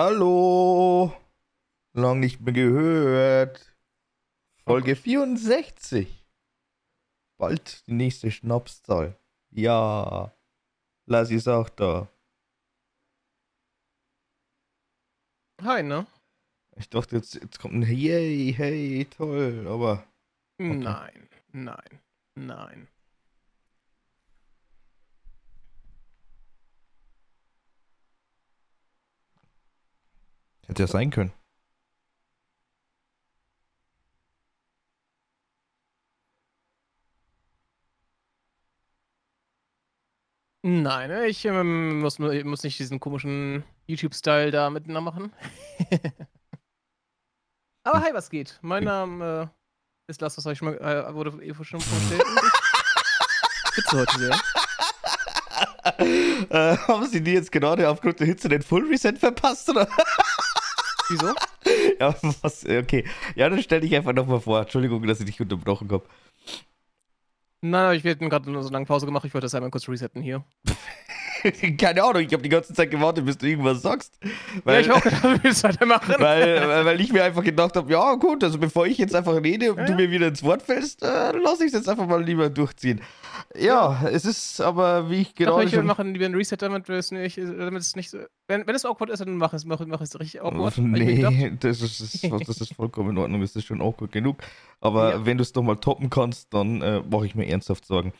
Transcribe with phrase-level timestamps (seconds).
[0.00, 1.12] Hallo.
[1.92, 3.76] Lang nicht mehr gehört.
[4.64, 6.24] Folge 64.
[7.36, 9.18] Bald die nächste Schnapszahl.
[9.50, 10.32] Ja.
[11.06, 12.08] Lass ist auch da.
[15.62, 16.06] Hi, ne?
[16.76, 20.06] Ich dachte, jetzt, jetzt kommt ein Yay, hey, toll, aber.
[20.60, 20.76] Okay.
[20.76, 22.00] Nein, nein,
[22.36, 22.88] nein.
[30.68, 31.32] Hätte ja sein können.
[40.62, 45.32] Nein, ne, ich ähm, muss, muss nicht diesen komischen YouTube-Style da miteinander machen.
[47.84, 48.58] Aber hi, was geht?
[48.60, 49.50] Mein Name
[50.06, 52.22] äh, ist Lars, was ich schon mal, äh, wurde eh schon vorgestellt.
[53.68, 54.38] Spitze heute sehr.
[56.50, 59.88] äh, haben Sie die jetzt gerade aufgrund der Hitze den Full Reset verpasst, oder?
[61.08, 61.34] Wieso?
[62.00, 63.04] Ja, was, okay.
[63.34, 64.60] Ja, dann stell dich einfach nochmal vor.
[64.60, 66.04] Entschuldigung, dass ich dich unterbrochen habe.
[67.60, 69.24] Nein, ich werde gerade so lange Pause gemacht.
[69.24, 70.44] Ich wollte das einmal kurz resetten hier.
[71.78, 74.18] Keine Ahnung, ich habe die ganze Zeit gewartet, bis du irgendwas sagst.
[74.64, 76.14] Weil, ja, ich auch gedacht, du willst weitermachen.
[76.18, 79.72] Weil, weil ich mir einfach gedacht habe, ja gut, also bevor ich jetzt einfach rede
[79.72, 82.22] und ja, du mir wieder ins Wort fällst, äh, lass ich es jetzt einfach mal
[82.22, 83.00] lieber durchziehen.
[83.54, 85.60] Ja, ja, es ist aber, wie ich genau.
[85.60, 88.18] Ich machen lieber ein Reset, damit es nicht, damit es nicht so.
[88.46, 90.76] Wenn, wenn es awkward ist, dann mach es, mach, mach es richtig awkward.
[90.78, 94.38] Nee, das ist, das ist vollkommen in Ordnung, das ist schon awkward genug.
[94.80, 95.26] Aber ja.
[95.26, 98.12] wenn du es doch mal toppen kannst, dann äh, mache ich mir ernsthaft Sorgen.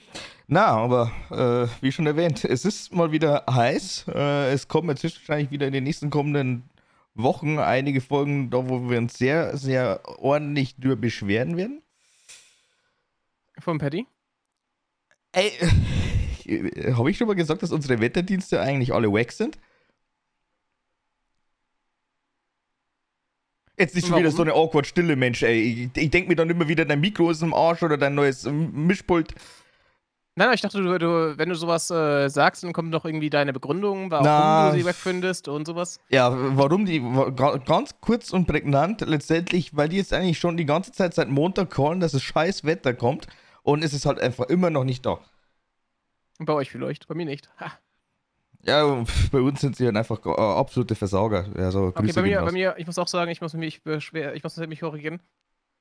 [0.46, 4.06] Na, aber äh, wie schon erwähnt, es ist mal wieder heiß.
[4.14, 6.64] Äh, es kommen jetzt wahrscheinlich wieder in den nächsten kommenden
[7.14, 11.82] Wochen einige Folgen, da wo wir uns sehr, sehr ordentlich drüber beschweren werden.
[13.58, 14.06] Von Patty?
[15.38, 15.52] Ey,
[16.94, 19.56] habe ich schon mal gesagt, dass unsere Wetterdienste eigentlich alle wack sind?
[23.78, 24.24] Jetzt nicht schon Warum?
[24.24, 25.90] wieder so eine awkward Stille, Mensch, ey.
[25.94, 28.44] Ich, ich denke mir dann immer wieder, dein Mikro ist im Arsch oder dein neues
[28.50, 29.32] Mischpult.
[30.34, 33.30] Nein, nein, ich dachte, du, du, wenn du sowas äh, sagst, dann kommt doch irgendwie
[33.30, 36.00] deine Begründung, warum Na, du sie wegfindest und sowas.
[36.08, 37.00] Ja, warum die,
[37.66, 41.70] ganz kurz und prägnant, letztendlich, weil die jetzt eigentlich schon die ganze Zeit seit Montag
[41.70, 43.28] callen, dass es scheiß Wetter kommt
[43.62, 45.20] und es ist halt einfach immer noch nicht da.
[46.38, 47.50] Bei euch vielleicht, bei mir nicht.
[47.58, 47.72] Ha.
[48.62, 51.46] Ja, bei uns sind sie halt einfach äh, absolute Versorger.
[51.56, 54.42] Also, okay, bei mir, bei mir, ich muss auch sagen, ich muss mich beschwer, ich
[54.42, 55.20] muss mich korrigieren.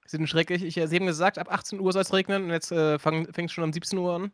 [0.05, 0.63] Sie sind schrecklich.
[0.63, 3.51] Ich, Sie haben gesagt, ab 18 Uhr soll es regnen und jetzt äh, fängt es
[3.51, 4.31] schon um 17 Uhr an.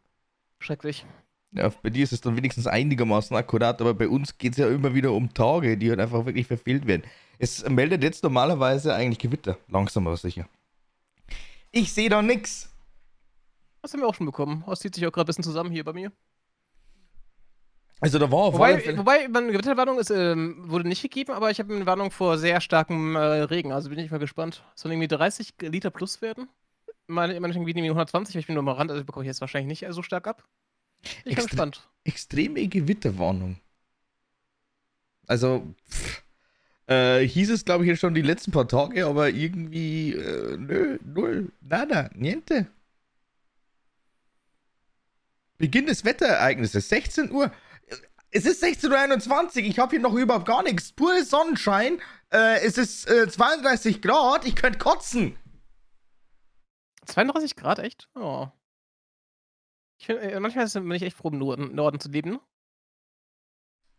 [0.60, 1.06] Schrecklich.
[1.52, 4.68] Ja, bei dir ist es dann wenigstens einigermaßen akkurat, aber bei uns geht es ja
[4.68, 7.04] immer wieder um Tage, die halt einfach wirklich verfehlt werden.
[7.38, 10.48] Es meldet jetzt normalerweise eigentlich Gewitter, langsam aber sicher.
[11.72, 12.73] Ich sehe da nichts.
[13.84, 14.64] Das haben wir auch schon bekommen.
[14.66, 16.12] Das zieht sich auch gerade ein bisschen zusammen hier bei mir.
[18.00, 21.60] Also da war auf wobei, wobei eine Gewitterwarnung ist, ähm, wurde nicht gegeben, aber ich
[21.60, 23.74] habe eine Warnung vor sehr starkem äh, Regen.
[23.74, 24.64] Also bin ich mal gespannt.
[24.76, 26.48] Sollen irgendwie 30 Liter plus werden?
[27.08, 29.94] Meine, meine irgendwie 120, ich bin nur am Rand, also bekomme ich jetzt wahrscheinlich nicht
[29.94, 30.44] so stark ab.
[31.02, 31.90] Ich bin Extre gespannt.
[32.06, 33.58] Extreme Gewitterwarnung.
[35.28, 36.24] Also, pff,
[36.88, 41.00] äh, hieß es, glaube ich, jetzt schon die letzten paar Tage, aber irgendwie, äh, nö,
[41.04, 42.68] null, nada, niente.
[45.64, 47.50] Beginn des Wetterereignisses, 16 Uhr.
[48.32, 50.92] Es ist 16.21 Uhr, ich habe hier noch überhaupt gar nichts.
[50.92, 52.02] Pure Sonnenschein.
[52.34, 55.38] Äh, es ist äh, 32 Grad, ich könnte kotzen.
[57.06, 58.10] 32 Grad, echt?
[58.14, 58.50] Oh.
[59.98, 62.42] Ich find, äh, manchmal bin ich echt froh, im Norden, Norden zu leben.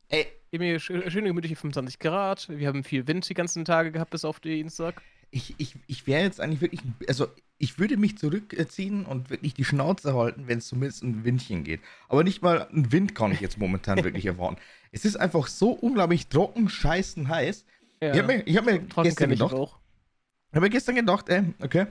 [0.08, 0.26] Ey.
[0.50, 2.46] Hier schöne gemütliche 25 Grad.
[2.50, 5.00] Wir haben viel Wind die ganzen Tage gehabt, bis auf Dienstag.
[5.30, 6.82] Ich, ich, ich wäre jetzt eigentlich wirklich.
[7.08, 11.64] Also, ich würde mich zurückziehen und wirklich die Schnauze halten, wenn es zumindest ein Windchen
[11.64, 11.80] geht.
[12.08, 14.56] Aber nicht mal ein Wind kann ich jetzt momentan wirklich erwarten.
[14.92, 17.64] Es ist einfach so unglaublich trocken, scheißen heiß.
[18.00, 18.12] Ja.
[18.12, 19.52] Ich habe mir, hab mir gestern gedacht.
[19.52, 21.86] Ich habe mir gestern gedacht, ey, okay.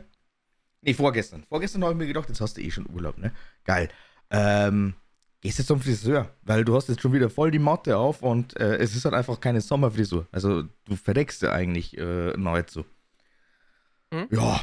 [0.82, 1.44] Nee, vorgestern.
[1.48, 3.32] Vorgestern habe ich mir gedacht, jetzt hast du eh schon Urlaub, ne?
[3.64, 3.90] Geil.
[4.30, 4.96] Ähm,
[5.40, 8.58] gehst jetzt zum Friseur, weil du hast jetzt schon wieder voll die Matte auf und
[8.60, 10.28] äh, es ist halt einfach keine Sommerfrisur.
[10.32, 12.86] Also du verdeckst ja eigentlich äh, nahezu.
[14.14, 14.28] Hm?
[14.30, 14.62] Ja,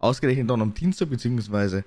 [0.00, 1.84] Ausgerechnet dann am Dienstag beziehungsweise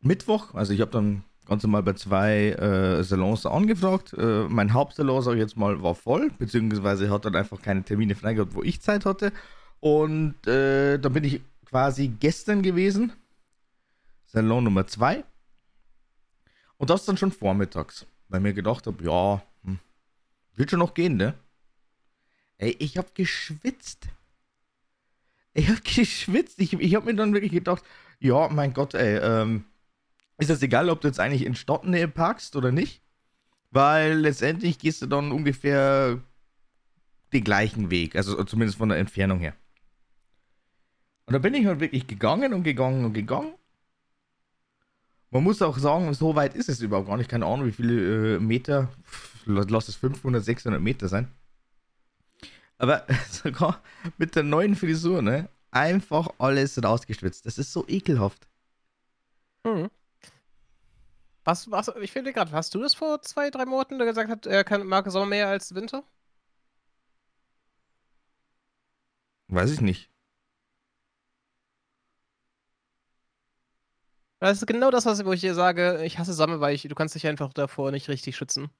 [0.00, 0.54] Mittwoch.
[0.54, 4.12] Also ich habe dann ganz normal bei zwei äh, Salons angefragt.
[4.12, 8.14] Äh, mein Hauptsalon, sage ich jetzt mal, war voll, beziehungsweise hat dann einfach keine Termine
[8.14, 9.32] frei gehabt, wo ich Zeit hatte.
[9.80, 13.12] Und äh, dann bin ich quasi gestern gewesen.
[14.26, 15.24] Salon Nummer zwei.
[16.76, 18.06] Und das dann schon vormittags.
[18.28, 19.78] Weil mir gedacht habe, ja, hm,
[20.54, 21.34] wird schon noch gehen, ne?
[22.58, 24.08] Ey, ich habe geschwitzt.
[25.54, 26.60] Ich habe geschwitzt.
[26.60, 27.84] Ich, ich habe mir dann wirklich gedacht,
[28.18, 29.64] ja, mein Gott, ey, ähm,
[30.38, 33.02] ist das egal, ob du jetzt eigentlich in Stadtnähe parkst oder nicht?
[33.70, 36.20] Weil letztendlich gehst du dann ungefähr
[37.32, 39.54] den gleichen Weg, also zumindest von der Entfernung her.
[41.26, 43.54] Und da bin ich halt wirklich gegangen und gegangen und gegangen.
[45.30, 47.30] Man muss auch sagen, so weit ist es überhaupt gar nicht.
[47.30, 48.90] Keine Ahnung, wie viele äh, Meter.
[49.46, 51.28] Lass es 500, 600 Meter sein.
[52.82, 53.80] Aber sogar
[54.18, 55.48] mit der neuen Frisur, ne?
[55.70, 57.46] Einfach alles rausgeschwitzt.
[57.46, 58.48] Das ist so ekelhaft.
[59.64, 59.88] Mhm.
[61.44, 64.46] Was, was, ich finde gerade, hast du das vor zwei, drei Monaten, der gesagt hat,
[64.46, 66.04] er kann, mag Sommer mehr als Winter?
[69.48, 70.10] Weiß ich nicht.
[74.40, 76.94] Das ist genau das, was wo ich dir sage, ich hasse Sommer, weil ich, du
[76.94, 78.70] kannst dich einfach davor nicht richtig schützen.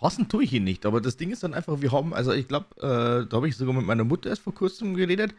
[0.00, 2.48] Hassen tue ich ihn nicht, aber das Ding ist dann einfach, wir haben, also ich
[2.48, 5.34] glaube, äh, da habe ich sogar mit meiner Mutter erst vor kurzem geredet.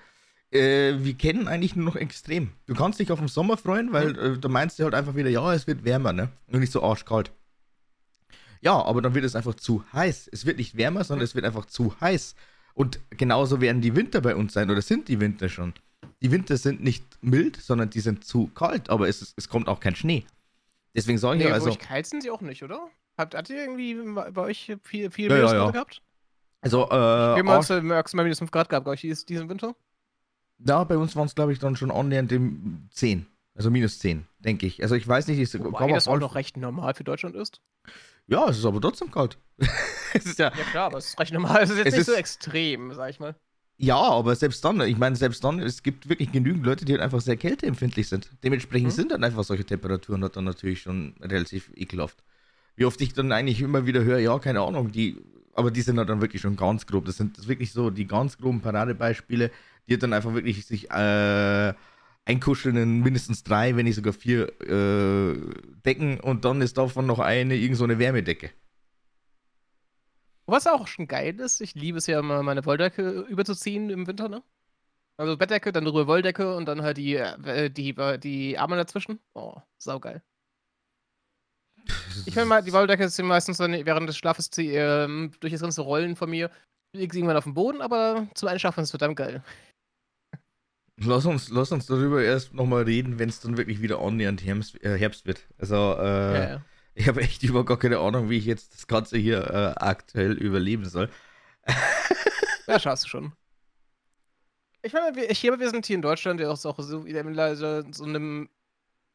[0.52, 2.52] Äh, wir kennen eigentlich nur noch extrem.
[2.68, 5.30] Du kannst dich auf den Sommer freuen, weil äh, da meinst du halt einfach wieder,
[5.30, 6.30] ja, es wird wärmer, ne?
[6.48, 7.32] Und nicht so arschkalt.
[8.62, 10.30] Ja, aber dann wird es einfach zu heiß.
[10.32, 12.36] Es wird nicht wärmer, sondern es wird einfach zu heiß.
[12.76, 15.74] Und genauso werden die Winter bei uns sein, oder sind die Winter schon.
[16.22, 19.80] Die Winter sind nicht mild, sondern die sind zu kalt, aber es, es kommt auch
[19.80, 20.26] kein Schnee.
[20.96, 21.76] Deswegen sage ich nee, ja, also.
[21.76, 22.88] kalt sind sie auch nicht, oder?
[23.18, 23.96] Habt, habt ihr irgendwie
[24.32, 25.72] bei euch viel, viel ja, ja, ja.
[25.72, 26.02] gehabt?
[26.62, 26.92] Also, äh.
[26.92, 29.76] Wir haben maximal minus 5 Grad gehabt, glaube ich, diesen Winter.
[30.60, 33.28] Ja, bei uns waren es, glaube ich, dann schon annähernd dem 10.
[33.56, 34.82] Also minus 10, denke ich.
[34.82, 37.62] Also ich weiß nicht, ich Wobei das auch noch recht normal für Deutschland ist.
[38.26, 39.38] Ja, es ist aber trotzdem kalt.
[40.14, 41.62] es ist ja, ja klar, aber es ist recht normal.
[41.62, 43.36] Es ist jetzt es nicht ist, so extrem, sag ich mal.
[43.78, 47.02] Ja, aber selbst dann, ich meine, selbst dann, es gibt wirklich genügend Leute, die halt
[47.02, 48.30] einfach sehr kälteempfindlich sind.
[48.44, 48.96] Dementsprechend mhm.
[48.96, 52.24] sind dann einfach solche Temperaturen dann natürlich schon relativ ekelhaft.
[52.76, 55.18] Wie oft ich dann eigentlich immer wieder höre, ja, keine Ahnung, die,
[55.54, 57.06] aber die sind dann wirklich schon ganz grob.
[57.06, 59.52] Das sind wirklich so die ganz groben Paradebeispiele,
[59.88, 61.74] die dann einfach wirklich sich äh,
[62.26, 65.36] einkuscheln in mindestens drei, wenn nicht sogar vier äh,
[65.86, 68.50] Decken und dann ist davon noch eine, irgend so eine Wärmedecke.
[70.46, 74.28] Was auch schon geil ist, ich liebe es ja immer, meine Wolldecke überzuziehen im Winter,
[74.28, 74.44] ne?
[75.16, 79.20] Also Bettdecke, dann drüber Wolldecke und dann halt die, äh, die, die Arme dazwischen.
[79.36, 80.24] Oh, saugeil.
[82.26, 85.62] Ich finde mal, die Wolldecke ist meistens dann während des Schlafes die, äh, durch das
[85.62, 86.50] ganze Rollen von mir
[86.96, 89.44] liegt irgendwann auf dem Boden, aber zum Einschlafen ist es verdammt geil.
[90.98, 94.82] Lass uns, lass uns darüber erst nochmal reden, wenn es dann wirklich wieder annähernd Herbst,
[94.84, 95.48] äh, Herbst wird.
[95.58, 96.62] Also, äh, ja, ja.
[96.94, 100.34] ich habe echt über gar keine Ahnung, wie ich jetzt das Ganze hier äh, aktuell
[100.34, 101.10] überleben soll.
[102.68, 103.34] ja, schaffst du schon.
[104.84, 108.04] Ich meine, wir, hier, wir sind hier in Deutschland ja auch so, so in so
[108.04, 108.50] einem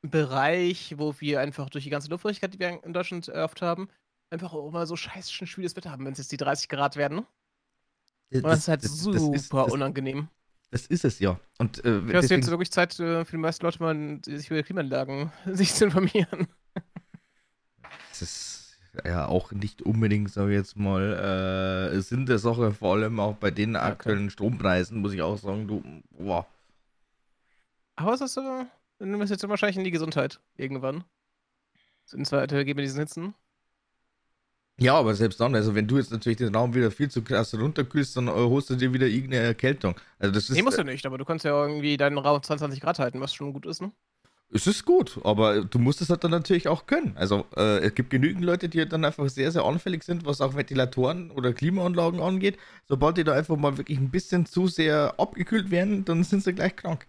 [0.02, 3.88] Bereich, wo wir einfach durch die ganze Luftfeuchtigkeit, die wir in Deutschland oft haben,
[4.30, 7.26] einfach auch mal so scheiß schwüles Wetter haben, wenn es jetzt die 30 Grad werden.
[8.30, 9.18] Und das, das ist halt das, super
[9.62, 10.28] das ist, unangenehm.
[10.70, 11.40] Das ist es ja.
[11.58, 12.42] Und, äh, ich deswegen...
[12.42, 16.46] jetzt wirklich Zeit äh, für die meisten Leute mal sich über Klimaanlagen sich zu informieren.
[18.10, 22.94] Das ist ja auch nicht unbedingt, sage ich jetzt mal, äh, Sinn der Sache, vor
[22.94, 24.30] allem auch bei den aktuellen okay.
[24.30, 26.46] Strompreisen, muss ich auch sagen, du, boah.
[27.96, 28.66] Aber was hast du,
[28.98, 31.04] du nimmst jetzt wahrscheinlich in die Gesundheit irgendwann.
[32.04, 33.34] Sind zwar gehen wir diesen Hitzen.
[34.80, 37.52] Ja, aber selbst dann, also wenn du jetzt natürlich den Raum wieder viel zu krass
[37.52, 39.96] runterkühlst, dann äh, holst du dir wieder irgendeine Erkältung.
[40.20, 42.80] Also das ist, nee, musst du nicht, aber du kannst ja irgendwie deinen Raum 22
[42.80, 43.90] Grad halten, was schon gut ist, ne?
[44.50, 47.12] Es ist gut, aber du musst es halt dann natürlich auch können.
[47.16, 50.54] Also äh, es gibt genügend Leute, die dann einfach sehr, sehr anfällig sind, was auch
[50.54, 52.56] Ventilatoren oder Klimaanlagen angeht.
[52.86, 56.54] Sobald die da einfach mal wirklich ein bisschen zu sehr abgekühlt werden, dann sind sie
[56.54, 57.07] gleich krank.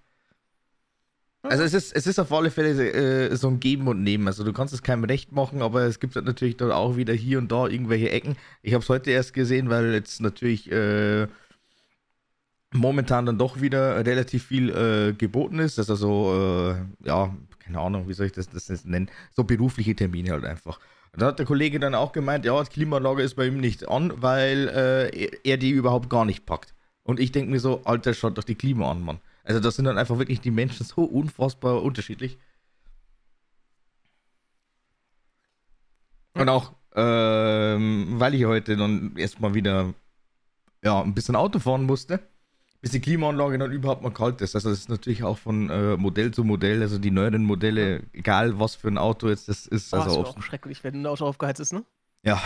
[1.41, 4.27] Also es ist, es ist auf alle Fälle äh, so ein Geben und Nehmen.
[4.27, 7.13] Also du kannst es keinem recht machen, aber es gibt halt natürlich dann auch wieder
[7.13, 8.36] hier und da irgendwelche Ecken.
[8.62, 11.27] Ich habe es heute erst gesehen, weil jetzt natürlich äh,
[12.74, 15.77] momentan dann doch wieder relativ viel äh, geboten ist.
[15.77, 19.10] Das ist also, äh, ja, keine Ahnung, wie soll ich das, das nennen?
[19.31, 20.79] So berufliche Termine halt einfach.
[21.13, 23.88] Und da hat der Kollege dann auch gemeint, ja, die Klimaanlage ist bei ihm nicht
[23.88, 26.74] an, weil äh, er die überhaupt gar nicht packt.
[27.03, 29.19] Und ich denke mir so, Alter, schaut doch die Klima an, Mann.
[29.50, 32.38] Also das sind dann einfach wirklich die Menschen so unfassbar unterschiedlich.
[36.36, 39.96] Und auch, ähm, weil ich heute dann erstmal wieder
[40.84, 42.20] ja, ein bisschen Auto fahren musste,
[42.79, 44.53] bis die Klimaanlage dann überhaupt mal kalt ist.
[44.53, 48.60] Also das ist natürlich auch von äh, Modell zu Modell, also die neueren Modelle, egal
[48.60, 49.91] was für ein Auto jetzt das ist.
[49.96, 51.84] Oh, also das ist auch schrecklich, wenn ein Auto aufgeheizt ist, ne?
[52.22, 52.39] Ja,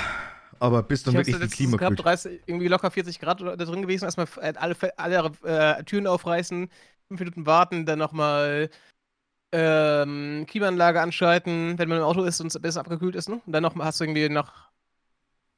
[0.59, 3.81] aber bis dann ich wirklich die Klima gehabt, 30, irgendwie locker 40 Grad da drin
[3.81, 6.69] gewesen, erstmal alle, alle äh, Türen aufreißen,
[7.17, 8.69] fünf Minuten warten, dann nochmal
[9.51, 13.41] ähm, Klimaanlage anschalten, wenn man im Auto ist und es besser abgekühlt ist, ne?
[13.45, 14.71] Und dann noch hast du irgendwie nach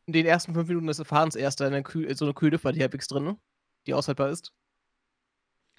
[0.07, 3.24] den ersten fünf Minuten des Fahrens erst eine Kühl, so eine Kühllüfter, die halbwegs drin,
[3.24, 3.38] ne?
[3.88, 4.51] Die aushaltbar ist.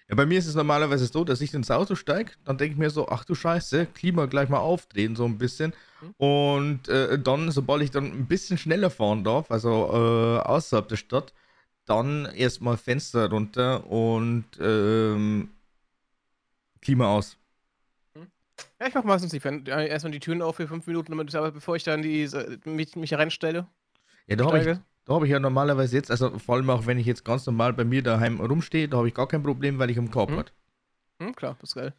[0.08, 2.78] Ja, bei mir ist es normalerweise so, dass ich ins Auto steige, dann denke ich
[2.78, 5.74] mir so, ach du Scheiße, Klima gleich mal aufdrehen, so ein bisschen.
[6.00, 6.14] Mhm.
[6.16, 10.96] Und äh, dann, sobald ich dann ein bisschen schneller fahren darf, also äh, außerhalb der
[10.96, 11.32] Stadt,
[11.86, 15.50] dann erstmal Fenster runter und ähm,
[16.80, 17.36] Klima aus.
[18.14, 18.28] Mhm.
[18.80, 21.76] Ja, ich mache meistens die Fen erstmal die Türen auf für fünf Minuten, aber bevor
[21.76, 22.28] ich dann die,
[22.64, 23.66] mich, mich reinstelle.
[24.26, 26.98] Ja, da habe ich, da habe ich ja normalerweise jetzt, also vor allem auch wenn
[26.98, 29.90] ich jetzt ganz normal bei mir daheim rumstehe, da habe ich gar kein Problem, weil
[29.90, 30.38] ich am Korb hm.
[30.38, 30.52] hat.
[31.20, 31.94] Hm, klar, das ist geil.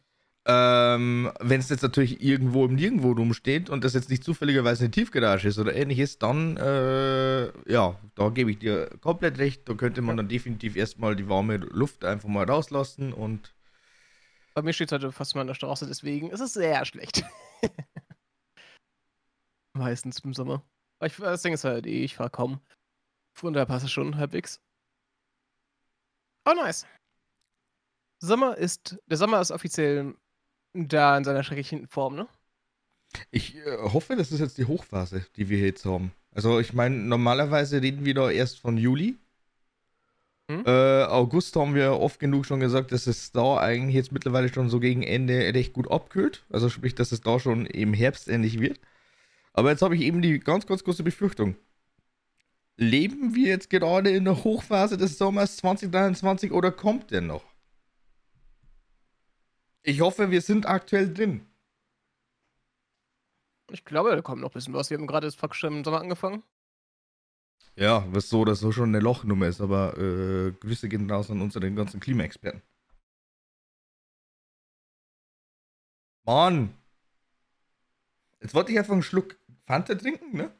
[0.50, 4.90] Ähm, wenn es jetzt natürlich irgendwo im Nirgendwo rumsteht und das jetzt nicht zufälligerweise eine
[4.90, 9.68] Tiefgarage ist oder ähnliches, dann, äh, ja, da gebe ich dir komplett recht.
[9.68, 10.22] Da könnte man ja.
[10.22, 13.52] dann definitiv erstmal die warme Luft einfach mal rauslassen und.
[14.58, 17.24] Bei mir steht es heute fast mal an der Straße, deswegen ist es sehr schlecht.
[19.72, 20.64] Meistens im Sommer.
[21.00, 22.60] Ich, das Ding ist halt, eh, ich fahre kaum.
[23.36, 24.60] Von daher passt es schon halbwegs.
[26.44, 26.88] Oh, nice.
[28.18, 30.16] Sommer ist, der Sommer ist offiziell
[30.74, 32.26] da in seiner schrecklichen Form, ne?
[33.30, 36.10] Ich äh, hoffe, das ist jetzt die Hochphase, die wir jetzt haben.
[36.32, 39.18] Also ich meine, normalerweise reden wir da erst von Juli.
[40.50, 40.64] Hm?
[40.66, 44.70] Äh, August haben wir oft genug schon gesagt, dass es da eigentlich jetzt mittlerweile schon
[44.70, 46.44] so gegen Ende recht gut abkühlt.
[46.50, 48.80] Also sprich, dass es da schon im Herbst ähnlich wird.
[49.52, 51.56] Aber jetzt habe ich eben die ganz, ganz große Befürchtung
[52.78, 57.44] leben wir jetzt gerade in der Hochphase des Sommers 2023 oder kommt der noch?
[59.82, 61.46] Ich hoffe, wir sind aktuell drin.
[63.70, 64.90] Ich glaube, da kommt noch ein bisschen was.
[64.90, 66.42] Wir haben gerade das praktisch im Sommer angefangen.
[67.78, 71.40] Ja, was so oder so schon eine Lochnummer ist, aber äh, Grüße gehen raus an
[71.40, 72.60] unseren ganzen Klimaexperten.
[76.26, 76.74] Mann!
[78.40, 80.52] Jetzt wollte ich einfach einen Schluck Fanta trinken, ne?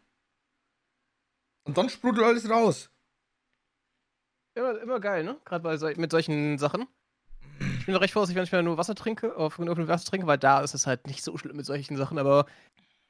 [1.64, 2.88] Und dann sprudelt alles raus.
[4.54, 5.40] Immer, immer geil, ne?
[5.44, 6.87] Gerade so, mit solchen Sachen.
[7.80, 10.38] Ich bin recht vorsichtig, wenn ich mir nur Wasser trinke, auf nur Wasser trinke, weil
[10.38, 12.46] da ist es halt nicht so schlimm mit solchen Sachen, aber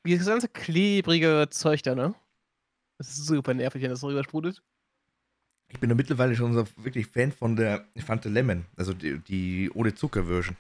[0.07, 2.15] dieses ganze klebrige Zeug da, ne?
[2.99, 4.63] Das ist super nervig, wenn das so rübersprudelt.
[5.69, 9.71] Ich bin da mittlerweile schon so wirklich Fan von der Fanta Lemon, also die, die
[9.73, 10.57] ohne Zucker-Version.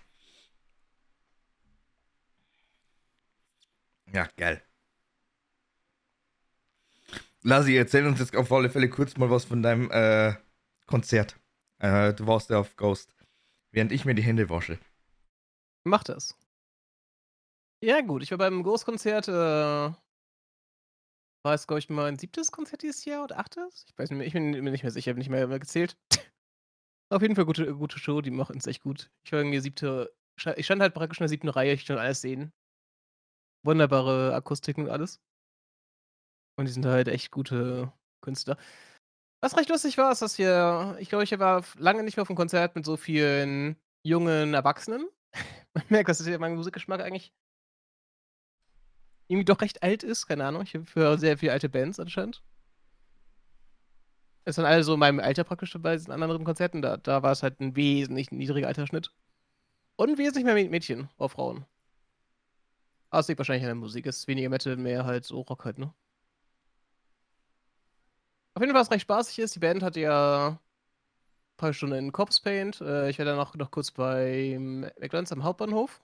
[4.12, 4.62] Ja, geil.
[7.42, 10.35] Lassi, erzähl uns jetzt auf alle Fälle kurz mal was von deinem äh,
[10.87, 11.37] Konzert.
[11.78, 13.14] Äh, du warst ja auf Ghost,
[13.71, 14.78] während ich mir die Hände wasche.
[15.85, 16.37] Mach das.
[17.80, 19.28] Ja, gut, ich war beim Ghost-Konzert.
[19.28, 19.92] Äh,
[21.42, 23.85] war es, glaube ich, mein siebtes Konzert dieses Jahr oder achtes?
[23.88, 25.97] Ich weiß nicht mehr, ich bin mir nicht mehr sicher, bin nicht mehr, gezählt.
[27.11, 29.11] Auf jeden Fall gute, gute Show, die machen es echt gut.
[29.25, 30.12] Ich war irgendwie siebte,
[30.57, 32.52] ich stand halt praktisch in der siebten Reihe, ich konnte alles sehen.
[33.64, 35.21] Wunderbare Akustik und alles.
[36.59, 38.57] Und die sind halt echt gute Künstler.
[39.42, 42.28] Was recht lustig war, ist, dass wir ich glaube, ich war lange nicht mehr auf
[42.30, 45.09] 'nem Konzert mit so vielen jungen Erwachsenen.
[45.75, 47.33] Man merkt, dass mein Musikgeschmack eigentlich
[49.28, 50.62] irgendwie doch recht alt ist, keine Ahnung.
[50.62, 52.42] Ich höre sehr viele alte Bands anscheinend.
[54.47, 56.82] Es sind alle so in meinem Alter praktisch bei diesen anderen Konzerten.
[56.82, 59.12] Da da war es halt 'n wesentlich niedriger Altersschnitt.
[59.97, 61.66] Und wesentlich mehr Mädchen oder Frauen.
[63.12, 64.06] Aber es liegt wahrscheinlich an der Musik.
[64.06, 65.92] Es ist weniger Metal, mehr halt so Rock halt, ne?
[68.56, 70.58] Auf jeden Fall, was recht spaßig ist, die Band hat ja ein
[71.58, 72.80] paar Stunden in Corpse Paint.
[72.80, 76.00] Äh, ich war dann noch, noch kurz beim McDonalds am Hauptbahnhof.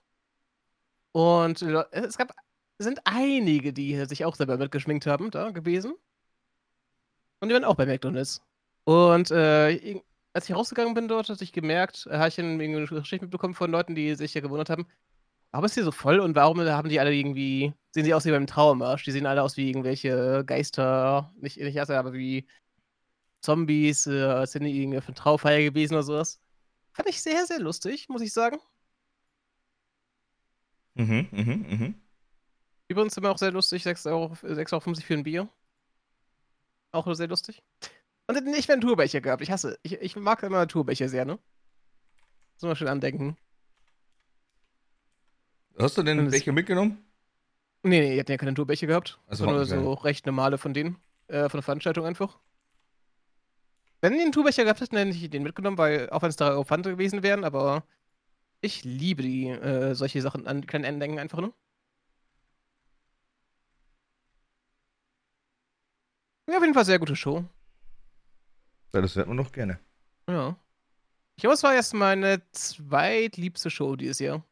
[1.15, 2.35] Und es gab,
[2.79, 5.95] sind einige, die sich auch selber mitgeschminkt haben, da gewesen.
[7.41, 8.43] Und die waren auch bei McDonalds.
[8.85, 10.01] Und äh,
[10.33, 13.71] als ich rausgegangen bin dort, hatte ich gemerkt, äh, habe ich eine Geschichte mitbekommen von
[13.71, 14.87] Leuten, die sich ja gewundert haben,
[15.55, 18.33] Warum ist hier so voll und warum haben die alle irgendwie, sehen sie aus wie
[18.33, 19.05] beim Trauermarsch?
[19.05, 22.45] Die sehen alle aus wie irgendwelche Geister, nicht, nicht Geister, aber wie
[23.41, 26.41] Zombies, äh, sind die irgendwie einer Trauerfeier gewesen oder sowas.
[26.93, 28.59] Fand ich sehr, sehr lustig, muss ich sagen.
[30.95, 31.95] Mhm, mhm, mhm.
[32.95, 35.49] Übrigens immer auch sehr lustig, 6,50 Euro, 6 Euro für ein Bier.
[36.93, 37.61] Auch sehr lustig.
[38.29, 39.43] Und nicht einen Tourbecher gehabt.
[39.43, 41.41] Ich hasse, ich, ich mag immer Tourbecher sehr, ne?
[42.63, 43.37] Mal schön andenken.
[45.77, 47.05] Hast du denn einen Becher mitgenommen?
[47.83, 49.19] Nee, nee, ihr habt ja keine Tourbecher gehabt.
[49.27, 50.97] Also nur so recht normale von denen,
[51.27, 52.39] äh, von der Veranstaltung einfach.
[54.03, 56.51] Wenn die einen Tourbecher gehabt hätten, hätte ich den mitgenommen, weil auch wenn es da
[56.51, 57.83] Euro Pfand gewesen wären, aber
[58.61, 61.53] ich liebe die, äh, solche Sachen an kleinen Andenken einfach nur.
[66.49, 67.45] Ja, auf jeden Fall sehr gute Show.
[68.95, 69.79] Ja, das hört man doch gerne.
[70.29, 70.57] Ja.
[71.37, 74.45] Ich glaube, es war erst meine zweitliebste Show dieses Jahr.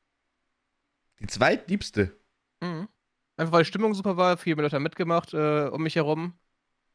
[1.20, 2.16] Die zweitliebste.
[2.60, 2.88] Mhm.
[3.36, 6.34] Einfach weil die Stimmung super war, viele Leute haben mitgemacht äh, um mich herum.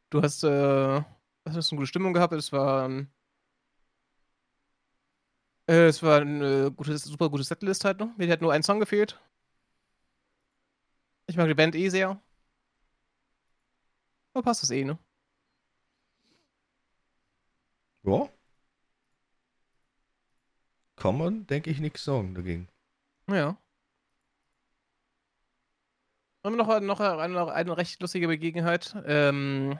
[0.10, 1.02] Du hast, äh,
[1.46, 2.86] hast eine gute Stimmung gehabt, es war.
[2.86, 3.08] Ähm,
[5.70, 8.16] Äh, es war eine gute, super gute Setlist halt noch.
[8.18, 9.20] Mir hat nur ein Song gefehlt.
[11.28, 12.20] Ich mag die Band eh sehr.
[14.38, 15.00] Aber passt das eh, ne?
[18.04, 18.30] Ja.
[20.96, 22.68] Kann man, denke ich, nichts sagen dagegen.
[23.28, 23.58] Ja.
[26.44, 28.96] Und noch, noch eine, eine recht lustige Begebenheit.
[29.08, 29.80] Ähm,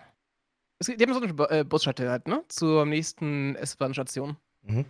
[0.80, 2.44] es, die haben so eine äh, Busshuttle halt, ne?
[2.48, 4.38] Zur nächsten S-Bahn-Station.
[4.64, 4.86] Mhm.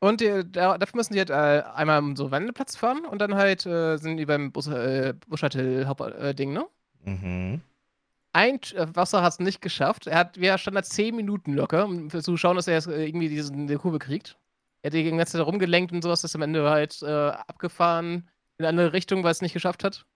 [0.00, 3.34] Und die, da, dafür müssen die halt äh, einmal um so Wendeplatz fahren und dann
[3.34, 6.66] halt äh, sind die beim Bus, äh, Bus-Shuttle-Ding, ne?
[7.04, 7.60] Mhm.
[8.32, 10.06] Ein äh, Wasser hat es nicht geschafft.
[10.06, 13.28] Er hat, wir standen da 10 Minuten locker, um zu schauen, dass er äh, irgendwie
[13.28, 14.38] diese Kurve kriegt.
[14.82, 18.28] Er hat die ganze Zeit rumgelenkt und sowas, dass am Ende halt äh, abgefahren
[18.58, 20.06] in eine andere Richtung, weil es nicht geschafft hat.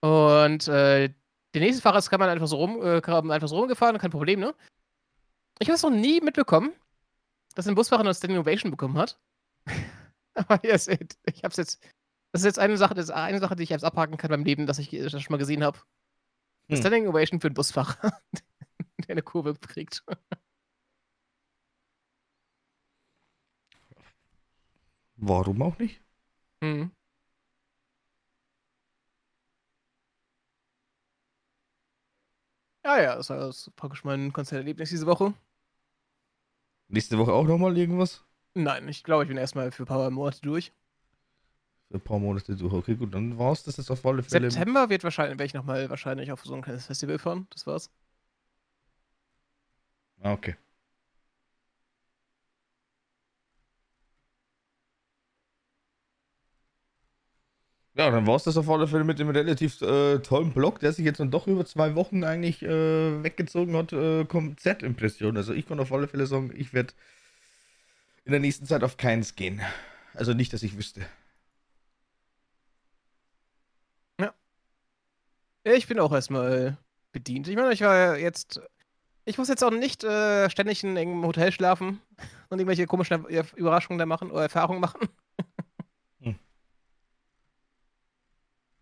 [0.00, 1.12] Und äh,
[1.54, 4.40] der nächste Fahrer ist kann man einfach so rum, äh, einfach so rumgefahren, kein Problem,
[4.40, 4.54] ne?
[5.58, 6.72] Ich habe es noch nie mitbekommen,
[7.54, 9.18] dass ein Busfahrer eine Standing Ovation bekommen hat.
[10.34, 11.84] Aber yes, ich hab's jetzt.
[12.32, 14.66] Das ist jetzt eine Sache, das eine Sache, die ich jetzt abhaken kann beim Leben,
[14.66, 15.78] dass ich das schon mal gesehen habe.
[16.68, 16.78] Hm.
[16.78, 18.20] Standing Ovation für einen Busfahrer,
[18.98, 20.02] der eine Kurve kriegt.
[25.16, 26.00] Warum auch nicht?
[26.62, 26.90] Hm.
[32.84, 35.34] Ja, ja, das war praktisch mein Konzerterlebnis diese Woche.
[36.88, 38.24] Nächste Woche auch nochmal irgendwas?
[38.54, 40.72] Nein, ich glaube, ich bin erstmal für ein paar Monate durch.
[41.92, 42.72] Ein paar Monate durch.
[42.72, 44.50] Okay, gut, dann war's das jetzt auf alle Fälle.
[44.50, 47.46] September wird wahrscheinlich, werde ich nochmal wahrscheinlich auf so ein kleines Festival fahren.
[47.50, 47.90] Das war's.
[50.22, 50.56] Ah, okay.
[57.94, 60.94] Ja, dann war es das auf alle Fälle mit dem relativ äh, tollen Blog, der
[60.94, 65.36] sich jetzt dann doch über zwei Wochen eigentlich äh, weggezogen hat, äh, Konzertimpression.
[65.36, 66.94] Also ich kann auf alle Fälle sagen, ich werde
[68.24, 69.60] in der nächsten Zeit auf keins gehen.
[70.14, 71.02] Also nicht, dass ich wüsste.
[75.64, 76.76] Ich bin auch erstmal
[77.12, 77.48] bedient.
[77.48, 78.60] Ich meine, ich war jetzt.
[79.24, 82.00] Ich muss jetzt auch nicht äh, ständig in einem Hotel schlafen
[82.48, 85.08] und irgendwelche komischen Überraschungen da machen oder Erfahrungen machen.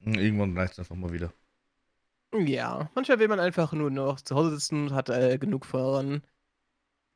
[0.00, 1.32] Irgendwann reicht es einfach mal wieder.
[2.32, 6.22] Ja, manchmal will man einfach nur noch zu Hause sitzen und hat äh, genug von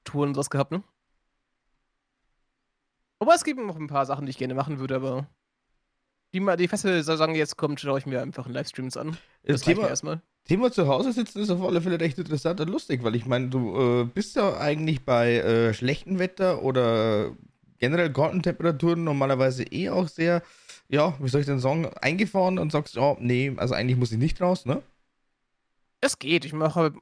[0.05, 0.83] Touren und was gehabt, ne?
[3.21, 5.27] Aber es gibt noch ein paar Sachen, die ich gerne machen würde, aber
[6.35, 9.17] die, die feste Saison, die jetzt kommt, schaue ich mir einfach in Livestreams an.
[9.45, 10.21] Das, das Thema, erstmal.
[10.45, 13.49] Thema zu Hause sitzen ist auf alle Fälle recht interessant und lustig, weil ich meine,
[13.49, 17.31] du äh, bist ja eigentlich bei äh, schlechtem Wetter oder
[17.79, 20.43] generell Gartentemperaturen normalerweise eh auch sehr
[20.89, 24.19] ja, wie soll ich denn sagen, eingefahren und sagst, ja, nee, also eigentlich muss ich
[24.19, 24.83] nicht raus, ne?
[26.01, 26.45] Es geht.
[26.45, 26.95] Ich mache,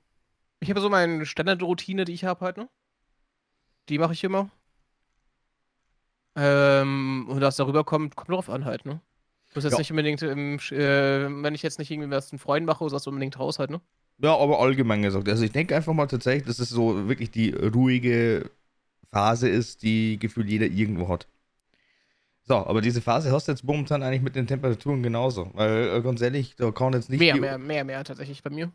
[0.61, 2.69] ich habe so meine Standardroutine, die ich habe halt, ne?
[3.89, 4.51] Die mache ich immer.
[6.37, 9.01] Ähm, und was darüber kommt, kommt drauf an halt, ne?
[9.53, 9.79] Ich muss jetzt ja.
[9.81, 13.11] nicht unbedingt, im, äh, wenn ich jetzt nicht irgendwie was einen Freund mache, sagst du
[13.11, 13.83] unbedingt raus halt, ne?
[14.17, 15.29] Ja, aber allgemein gesagt.
[15.29, 18.51] Also ich denke einfach mal tatsächlich, dass es so wirklich die ruhige
[19.11, 21.27] Phase ist, die Gefühl jeder irgendwo hat.
[22.45, 25.51] So, aber diese Phase hast du jetzt momentan eigentlich mit den Temperaturen genauso.
[25.53, 27.21] Weil, äh, ganz ehrlich, da kann jetzt nicht.
[27.21, 28.73] Mehr, mehr, mehr, mehr tatsächlich bei mir.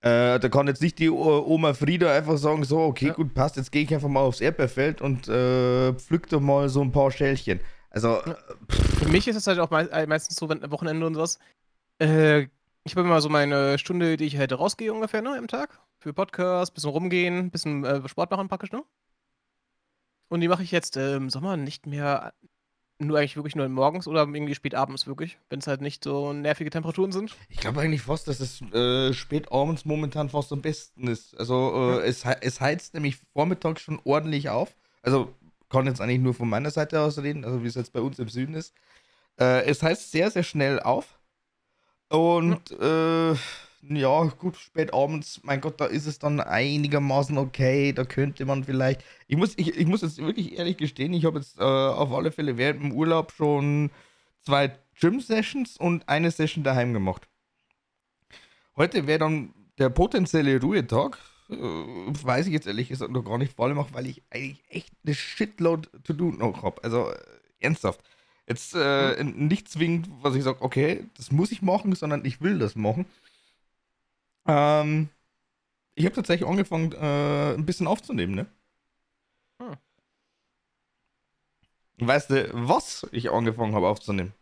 [0.00, 3.14] Äh, da kann jetzt nicht die Oma Frieda einfach sagen: So, okay, ja.
[3.14, 6.82] gut, passt, jetzt gehe ich einfach mal aufs Erdbeerfeld und äh, pflück doch mal so
[6.82, 7.58] ein paar Schälchen.
[7.90, 8.22] Also.
[8.24, 8.36] Ja.
[8.68, 11.38] Für mich ist es halt auch äh, meistens so, wenn Wochenende und sowas.
[11.98, 12.48] Äh,
[12.84, 15.78] ich habe immer so meine Stunde, die ich halt rausgehe ungefähr, ne, im Tag.
[15.98, 18.82] Für Podcast, bisschen rumgehen, bisschen äh, Sport machen praktisch, ne?
[20.28, 22.32] Und die mache ich jetzt äh, im Sommer nicht mehr
[23.00, 26.32] nur eigentlich wirklich nur morgens oder irgendwie spät abends wirklich, wenn es halt nicht so
[26.32, 27.36] nervige Temperaturen sind.
[27.48, 31.36] Ich glaube eigentlich fast, dass es äh, spät abends momentan fast am besten ist.
[31.38, 32.00] Also äh, ja.
[32.02, 34.76] es, es heizt nämlich vormittags schon ordentlich auf.
[35.02, 35.34] Also
[35.70, 38.18] kann jetzt eigentlich nur von meiner Seite aus reden, also wie es jetzt bei uns
[38.18, 38.74] im Süden ist.
[39.38, 41.18] Äh, es heizt sehr, sehr schnell auf.
[42.08, 43.32] Und ja.
[43.32, 43.36] Äh,
[43.82, 47.92] ja, gut, spät abends, mein Gott, da ist es dann einigermaßen okay.
[47.92, 49.02] Da könnte man vielleicht.
[49.26, 52.30] Ich muss, ich, ich muss jetzt wirklich ehrlich gestehen, ich habe jetzt äh, auf alle
[52.30, 53.90] Fälle während dem Urlaub schon
[54.42, 57.26] zwei Gym-Sessions und eine Session daheim gemacht.
[58.76, 61.18] Heute wäre dann der potenzielle Ruhetag.
[61.50, 64.62] Äh, weiß ich jetzt ehrlich gesagt noch gar nicht, vor allem auch, weil ich eigentlich
[64.68, 66.82] echt eine Shitload to do noch habe.
[66.84, 67.18] Also äh,
[67.60, 68.00] ernsthaft.
[68.46, 69.46] Jetzt äh, mhm.
[69.48, 73.06] nicht zwingend, was ich sage, okay, das muss ich machen, sondern ich will das machen.
[74.46, 75.08] Ähm,
[75.94, 78.46] ich habe tatsächlich angefangen, äh, ein bisschen aufzunehmen, ne?
[79.60, 79.76] Hm.
[82.00, 84.34] Weißt du, was ich angefangen habe aufzunehmen?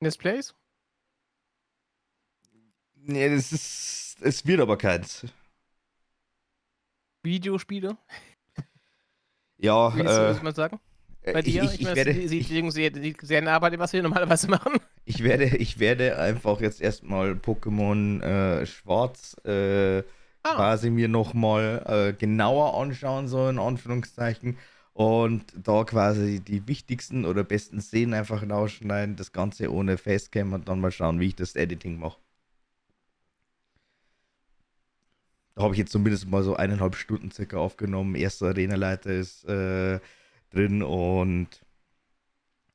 [0.00, 0.54] Displays?
[3.06, 4.16] Nee, das ist.
[4.20, 5.26] Es wird aber keins.
[7.22, 7.96] Videospiele?
[9.58, 10.80] Ja, Wie äh, soll man sagen?
[11.22, 11.62] äh, Bei dir?
[11.62, 14.02] ich, ich, ich, meine, werde, das sieht ich, sehr, sieht sehr bei dem, was wir
[14.02, 14.80] normalerweise machen.
[15.04, 20.02] ich, werde, ich werde einfach jetzt erstmal Pokémon äh, Schwarz äh,
[20.44, 24.58] Ah, quasi mir nochmal äh, genauer anschauen, so in Anführungszeichen.
[24.92, 30.68] Und da quasi die wichtigsten oder besten Szenen einfach rausschneiden, das Ganze ohne Facecam und
[30.68, 32.18] dann mal schauen, wie ich das Editing mache.
[35.56, 38.14] Da habe ich jetzt zumindest mal so eineinhalb Stunden circa aufgenommen.
[38.14, 40.00] Erster Arenaleiter ist äh,
[40.50, 41.48] drin und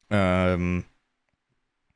[0.09, 0.83] ähm,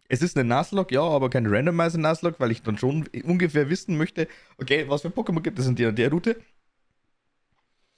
[0.08, 3.98] es ist eine Nuzlocke, ja, aber kein Randomizer Nuzlocke, weil ich dann schon ungefähr wissen
[3.98, 4.28] möchte,
[4.60, 6.40] okay, was für Pokémon gibt es in der, der Route.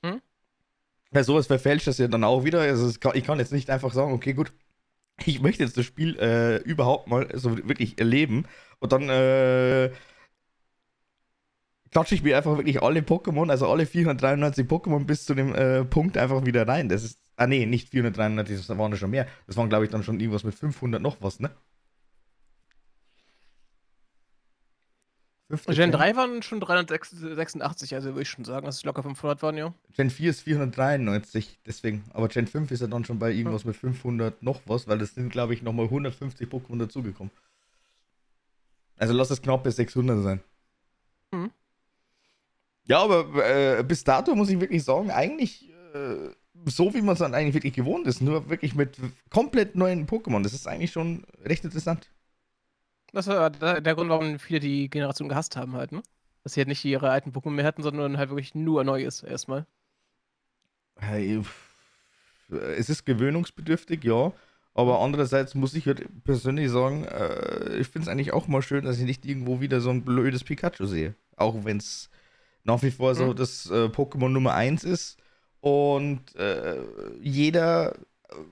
[0.03, 0.21] Hm?
[1.11, 2.61] Weil sowas verfälscht das ja dann auch wieder.
[2.61, 4.53] Also kann, ich kann jetzt nicht einfach sagen, okay, gut,
[5.25, 8.45] ich möchte jetzt das Spiel äh, überhaupt mal so wirklich erleben
[8.79, 9.91] und dann äh,
[11.91, 15.83] klatsche ich mir einfach wirklich alle Pokémon, also alle 493 Pokémon bis zu dem äh,
[15.85, 16.89] Punkt einfach wieder rein.
[16.89, 19.27] Das ist, ah nee, nicht 493, das waren ja schon mehr.
[19.47, 21.51] Das waren glaube ich dann schon irgendwas mit 500 noch was, ne?
[25.49, 29.55] Gen 3 waren schon 386, also würde ich schon sagen, dass es locker 500 waren,
[29.55, 29.73] ja.
[29.95, 32.03] Gen 4 ist 493, deswegen.
[32.13, 35.15] Aber Gen 5 ist ja dann schon bei irgendwas mit 500 noch was, weil das
[35.15, 37.31] sind, glaube ich, nochmal 150 Pokémon dazugekommen.
[38.97, 40.41] Also lass es knapp bis 600 sein.
[41.31, 41.51] Mhm.
[42.87, 46.29] Ja, aber äh, bis dato muss ich wirklich sagen, eigentlich äh,
[46.65, 48.97] so, wie man es dann eigentlich wirklich gewohnt ist, nur wirklich mit
[49.29, 50.41] komplett neuen Pokémon.
[50.41, 52.09] Das ist eigentlich schon recht interessant.
[53.13, 56.01] Das war der Grund, warum viele die Generation gehasst haben halt, ne?
[56.43, 59.65] Dass sie halt nicht ihre alten Pokémon mehr hatten, sondern halt wirklich nur Neues erstmal.
[60.97, 61.41] Hey,
[62.49, 64.31] es ist gewöhnungsbedürftig, ja.
[64.73, 68.85] Aber andererseits muss ich halt persönlich sagen, äh, ich finde es eigentlich auch mal schön,
[68.85, 71.15] dass ich nicht irgendwo wieder so ein blödes Pikachu sehe.
[71.35, 72.09] Auch wenn es
[72.67, 73.35] nach wie vor so Mhm.
[73.35, 75.17] das äh, Pokémon Nummer 1 ist.
[75.61, 76.77] Und äh,
[77.21, 77.95] jeder,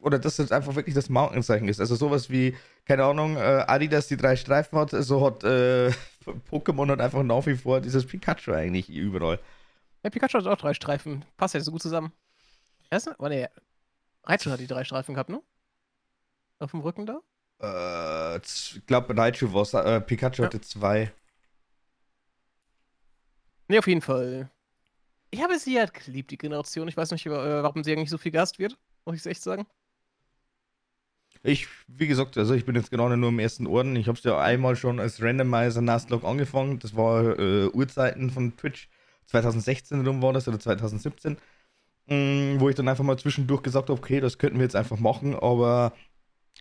[0.01, 1.79] oder das jetzt einfach wirklich das Markenzeichen ist.
[1.79, 5.91] Also sowas wie, keine Ahnung, äh, Adidas die drei Streifen hat, so hat äh,
[6.51, 9.39] Pokémon hat einfach nach wie vor dieses Pikachu eigentlich überall.
[10.03, 11.25] Ja, Pikachu hat auch drei Streifen.
[11.37, 12.11] Passt ja so gut zusammen.
[12.89, 13.49] Erst, oh ne,
[14.23, 15.41] Raichu hat die drei Streifen gehabt, ne?
[16.59, 17.19] Auf dem Rücken da?
[17.61, 20.47] Äh, ich glaube, Raichu war äh, Pikachu Ja.
[20.47, 21.11] hatte zwei.
[23.67, 24.49] Ne, auf jeden Fall.
[25.31, 26.87] Ich habe sie halt geliebt, die Generation.
[26.87, 28.77] Ich weiß nicht, äh, warum sie eigentlich so viel gehasst wird.
[29.05, 29.65] Muss ich echt sagen.
[31.43, 33.95] Ich, wie gesagt, also ich bin jetzt gerade nur im ersten Orden.
[33.95, 36.79] Ich habe es ja einmal schon als Randomizer Nuzlocke angefangen.
[36.79, 38.89] Das war äh, Urzeiten von Twitch.
[39.27, 41.37] 2016 rum war das oder 2017.
[42.07, 44.99] Mm, wo ich dann einfach mal zwischendurch gesagt habe, okay, das könnten wir jetzt einfach
[44.99, 45.35] machen.
[45.35, 45.93] Aber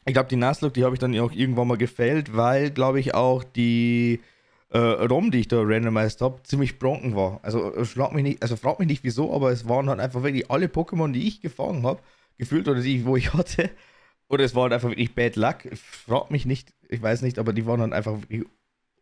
[0.05, 3.15] ich glaube, die Nuzlocke, die habe ich dann auch irgendwann mal gefällt, weil, glaube ich,
[3.15, 4.21] auch die
[4.75, 7.41] äh, ROM, die ich da randomized habe, ziemlich bronken war.
[7.43, 10.23] Also äh, schlag mich nicht, also frag mich nicht wieso, aber es waren halt einfach
[10.23, 12.01] wirklich alle Pokémon, die ich gefangen habe,
[12.39, 13.71] gefühlt oder die, wo ich hatte.
[14.29, 15.59] Oder es war halt einfach wirklich Bad Luck.
[15.77, 18.19] Frag mich nicht, ich weiß nicht, aber die waren halt einfach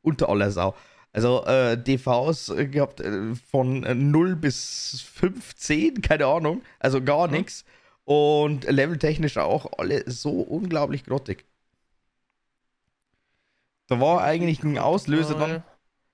[0.02, 0.74] unter aller Sau.
[1.12, 6.62] Also äh, DVs äh, gehabt äh, von äh, 0 bis 15, keine Ahnung.
[6.80, 7.34] Also gar Mhm.
[7.34, 7.64] nichts.
[8.04, 11.44] Und leveltechnisch auch alle so unglaublich grottig.
[13.92, 15.62] Da war eigentlich ein Auslöser dann,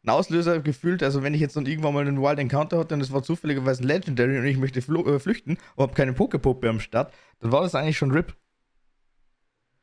[0.05, 3.01] ein Auslöser gefühlt, also wenn ich jetzt dann irgendwann mal einen Wild Encounter hatte und
[3.01, 6.81] es war zufälligerweise ein Legendary und ich möchte äh, flüchten und habe keine Pokepuppe am
[6.81, 8.35] Start, dann war das eigentlich schon RIP.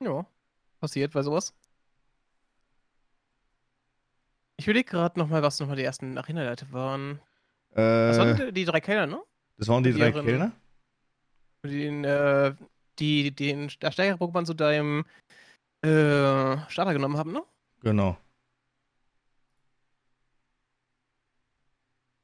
[0.01, 0.25] Ja,
[0.81, 1.53] passiert bei sowas.
[4.57, 7.19] Ich überlege gerade nochmal, was nochmal die ersten Arena-Leute waren.
[7.71, 9.21] Was waren Äh, die, die drei Kellner, ne?
[9.57, 10.51] das waren die die drei ihren- Kellner.
[11.63, 12.53] Den, äh,
[12.99, 15.05] die den Steiger-Pokémon zu deinem
[15.81, 17.41] äh, Starter genommen haben, ne?
[17.85, 18.17] Genau.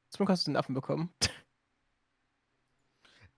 [0.10, 1.14] Zum Glück hast du den Affen bekommen.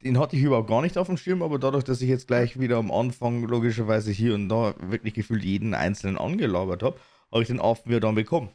[0.04, 2.60] Den hatte ich überhaupt gar nicht auf dem Schirm, aber dadurch, dass ich jetzt gleich
[2.60, 7.00] wieder am Anfang logischerweise hier und da wirklich gefühlt jeden einzelnen angelabert habe,
[7.32, 8.50] habe ich den Affen wieder dann bekommen.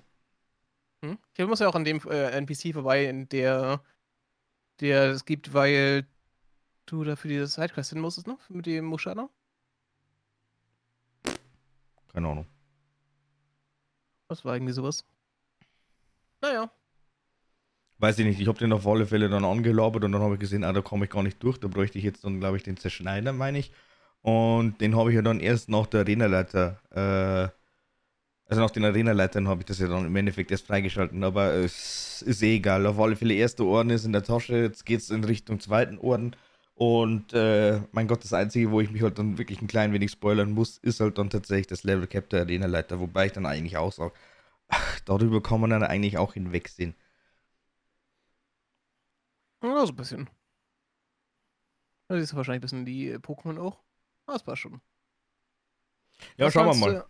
[1.03, 1.19] Hm?
[1.37, 3.83] Ich muss ja auch an dem äh, NPC vorbei, in der
[4.81, 6.07] der es gibt, weil
[6.87, 8.39] du dafür diese Sidequest hin musstest, ne?
[8.49, 9.29] Mit dem Mushana.
[12.13, 12.47] Keine Ahnung.
[14.29, 15.05] Was war irgendwie sowas?
[16.43, 16.71] Naja.
[17.99, 20.41] Weiß ich nicht, ich habe den auf alle Fälle dann angelabert und dann habe ich
[20.41, 21.59] gesehen, ah, da komme ich gar nicht durch.
[21.59, 23.73] Da bräuchte ich jetzt dann, glaube ich, den Zerschneider, meine ich.
[24.23, 27.49] Und den habe ich ja dann erst nach der Arenaleiter, äh,
[28.47, 31.25] also nach den Arenaleitern habe ich das ja dann im Endeffekt erst freigeschalten.
[31.25, 32.87] Aber es ist eh egal.
[32.87, 35.99] Auf alle Fälle, erster Orden ist in der Tasche, jetzt geht es in Richtung zweiten
[35.99, 36.37] Orden.
[36.79, 40.13] Und äh, mein Gott, das Einzige, wo ich mich halt dann wirklich ein klein wenig
[40.13, 43.77] spoilern muss, ist halt dann tatsächlich das Level Cap der Arenaleiter, wobei ich dann eigentlich
[43.77, 44.13] auch sage,
[45.07, 46.95] Darüber kann man dann eigentlich auch hinwegsehen.
[49.63, 50.31] Ja, so ein bisschen.
[52.07, 53.83] Da siehst du wahrscheinlich ein bisschen die äh, Pokémon auch.
[54.27, 54.83] Ah, das passt schon.
[56.37, 56.97] Ja, Was schauen wir mal.
[56.97, 57.05] du-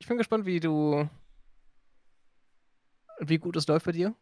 [0.00, 1.08] Ich bin gespannt, wie du.
[3.20, 4.14] Wie gut es läuft bei dir.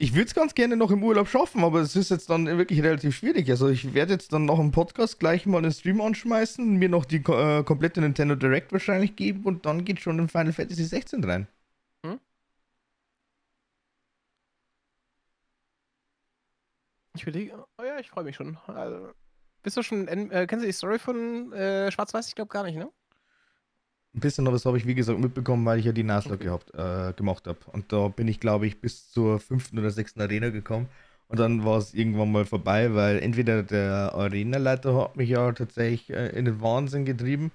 [0.00, 2.82] Ich würde es ganz gerne noch im Urlaub schaffen, aber es ist jetzt dann wirklich
[2.82, 3.50] relativ schwierig.
[3.50, 7.04] Also ich werde jetzt dann noch im Podcast gleich mal den Stream anschmeißen, mir noch
[7.04, 11.24] die äh, komplette Nintendo Direct wahrscheinlich geben und dann geht schon in Final Fantasy 16
[11.24, 11.48] rein.
[17.14, 17.66] Ich überlege.
[17.78, 18.56] Oh ja, ich freue mich schon.
[18.68, 19.12] Also,
[19.62, 20.06] bist du schon.
[20.08, 22.28] Äh, kennst du die Story von äh, Schwarz-Weiß?
[22.28, 22.90] Ich glaube gar nicht, ne?
[24.18, 26.38] Ein bisschen noch, das habe ich wie gesagt mitbekommen, weil ich ja die Okay.
[26.38, 27.58] gehabt, äh, gemacht habe.
[27.72, 30.88] Und da bin ich, glaube ich, bis zur fünften oder sechsten Arena gekommen.
[31.28, 36.10] Und dann war es irgendwann mal vorbei, weil entweder der Arenaleiter hat mich ja tatsächlich
[36.10, 37.52] äh, in den Wahnsinn getrieben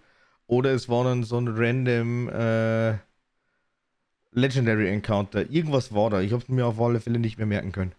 [0.48, 2.94] oder es war dann so ein random äh,
[4.32, 5.52] Legendary Encounter.
[5.52, 6.22] Irgendwas war da.
[6.22, 7.92] Ich habe es mir auf alle Fälle nicht mehr merken können.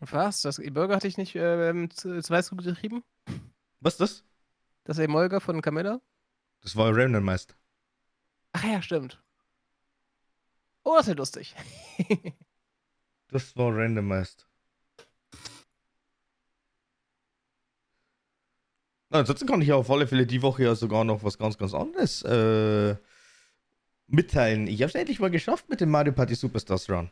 [0.00, 0.42] Was?
[0.42, 3.04] Das E-Burger hatte ich nicht ähm, zu, zu getrieben?
[3.80, 4.24] Was ist das?
[4.82, 6.00] Das Emolga von Camilla?
[6.62, 7.54] Das war Random Meister.
[8.56, 9.22] Ach ja, stimmt.
[10.82, 11.54] Oh, das ist ja lustig.
[13.28, 14.44] Das war Random Meister.
[19.10, 21.58] Na, ansonsten kann ich ja auf alle Fälle die Woche ja sogar noch was ganz,
[21.58, 22.94] ganz anderes äh,
[24.06, 24.68] mitteilen.
[24.68, 27.10] Ich habe es endlich mal geschafft mit dem Mario Party Superstars Run.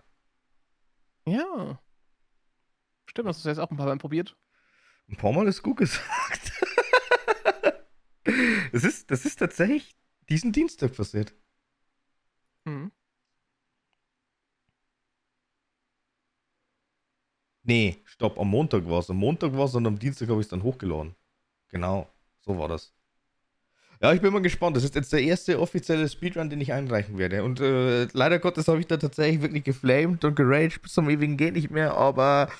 [1.26, 1.80] ja.
[3.06, 4.36] Stimmt, hast du jetzt auch ein paar Mal probiert.
[5.08, 6.52] Ein paar Mal ist gut gesagt.
[8.72, 9.96] das, ist, das ist tatsächlich
[10.28, 11.34] diesen Dienstag passiert.
[12.66, 12.90] Hm.
[17.62, 19.10] Nee, stopp, am Montag war es.
[19.10, 21.14] Am Montag war es und am Dienstag habe ich es dann hochgeladen.
[21.68, 22.08] Genau,
[22.40, 22.92] so war das.
[24.02, 24.76] Ja, ich bin mal gespannt.
[24.76, 27.42] Das ist jetzt der erste offizielle Speedrun, den ich einreichen werde.
[27.42, 31.36] Und äh, leider Gottes habe ich da tatsächlich wirklich geflamed und geraged bis zum ewigen
[31.38, 31.94] Geht nicht mehr.
[31.96, 32.50] Aber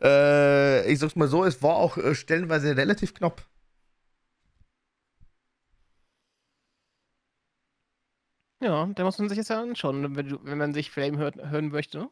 [0.00, 3.42] äh, ich sag's mal so, es war auch äh, stellenweise relativ knapp.
[8.64, 11.68] Ja, da muss man sich jetzt ja anschauen, wenn, wenn man sich Flame hört, hören
[11.68, 12.08] möchte.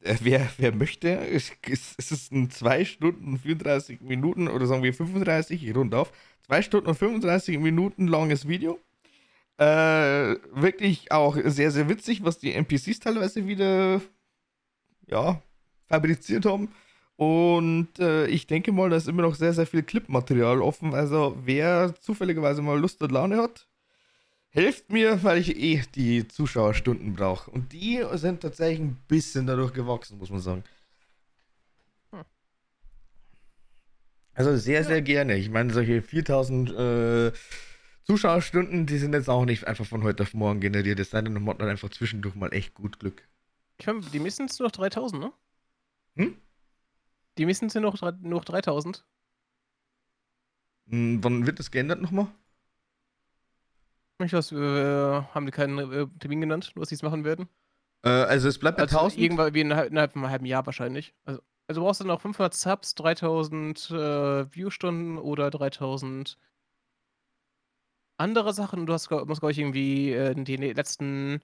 [0.00, 1.50] Äh, wer, wer möchte, es
[1.96, 6.12] ist ein 2 Stunden 34 Minuten oder sagen wir 35, ich rund auf,
[6.42, 8.78] 2 Stunden und 35 Minuten langes Video.
[9.56, 14.02] Äh, wirklich auch sehr, sehr witzig, was die NPCs teilweise wieder,
[15.06, 15.40] ja,
[15.86, 16.68] fabriziert haben.
[17.16, 20.92] Und äh, ich denke mal, da ist immer noch sehr, sehr viel Clipmaterial offen.
[20.92, 23.66] Also, wer zufälligerweise mal Lust und Laune hat,
[24.56, 27.50] Helft mir, weil ich eh die Zuschauerstunden brauche.
[27.50, 30.64] Und die sind tatsächlich ein bisschen dadurch gewachsen, muss man sagen.
[32.10, 32.24] Hm.
[34.32, 35.36] Also sehr, sehr gerne.
[35.36, 37.32] Ich meine, solche 4000 äh,
[38.04, 41.00] Zuschauerstunden, die sind jetzt auch nicht einfach von heute auf morgen generiert.
[41.00, 43.28] Es sei denn, man hat dann einfach zwischendurch mal echt gut Glück.
[43.76, 45.32] Ich meine, die Missen sind noch 3000, ne?
[46.14, 46.34] Hm?
[47.36, 49.04] Die Missen sind noch, noch 3000.
[50.88, 52.28] Hm, wann wird das geändert nochmal?
[54.18, 57.48] Ich weiß, äh, haben die keinen äh, Termin genannt, was sie es machen werden?
[58.02, 59.20] Äh, also es bleibt bei Also 1000.
[59.22, 61.14] irgendwann wie innerhalb, innerhalb von einem halben Jahr wahrscheinlich.
[61.24, 66.38] Also, also brauchst du noch 500 Subs, 3000 äh, Viewstunden oder 3000
[68.18, 68.86] andere Sachen.
[68.86, 71.42] Du hast, musst, glaube ich, irgendwie äh, in den letzten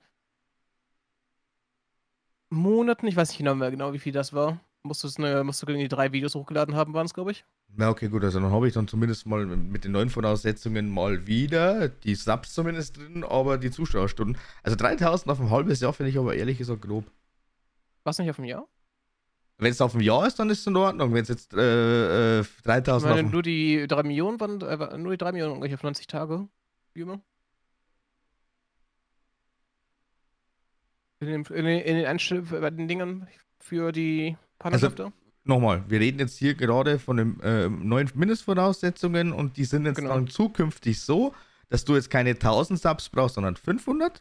[2.51, 5.63] Monaten, ich weiß nicht genau mehr genau, wie viel das war, musst, du's ne, musst
[5.63, 7.45] du irgendwie drei Videos hochgeladen haben, waren es, glaube ich.
[7.75, 11.27] Na, okay, gut, also dann habe ich dann zumindest mal mit den neuen Voraussetzungen mal
[11.27, 14.37] wieder die Subs zumindest drin, aber die Zuschauerstunden.
[14.63, 17.05] Also 3000 auf ein halbes Jahr finde ich aber ehrlich gesagt grob.
[18.05, 18.67] Du nicht auf dem Jahr?
[19.59, 21.15] Wenn es auf ein Jahr ist, dann ist es in Ordnung.
[21.15, 24.61] Wenn es jetzt äh, äh, Ich 3000 auf meine, ein nur die 3 Millionen waren,
[24.61, 26.49] äh, nur die 3 Millionen ungefähr auf 90 Tage.
[26.95, 27.21] Wie immer.
[31.21, 33.29] In den, in den, in den Einstell bei den Dingern
[33.61, 35.13] für die Partnerschafter.
[35.45, 39.97] Nochmal, wir reden jetzt hier gerade von den äh, neuen Mindestvoraussetzungen und die sind jetzt
[39.97, 40.15] Genau.
[40.15, 41.35] dann zukünftig so,
[41.69, 44.21] dass du jetzt keine 1000 Subs brauchst, sondern 500.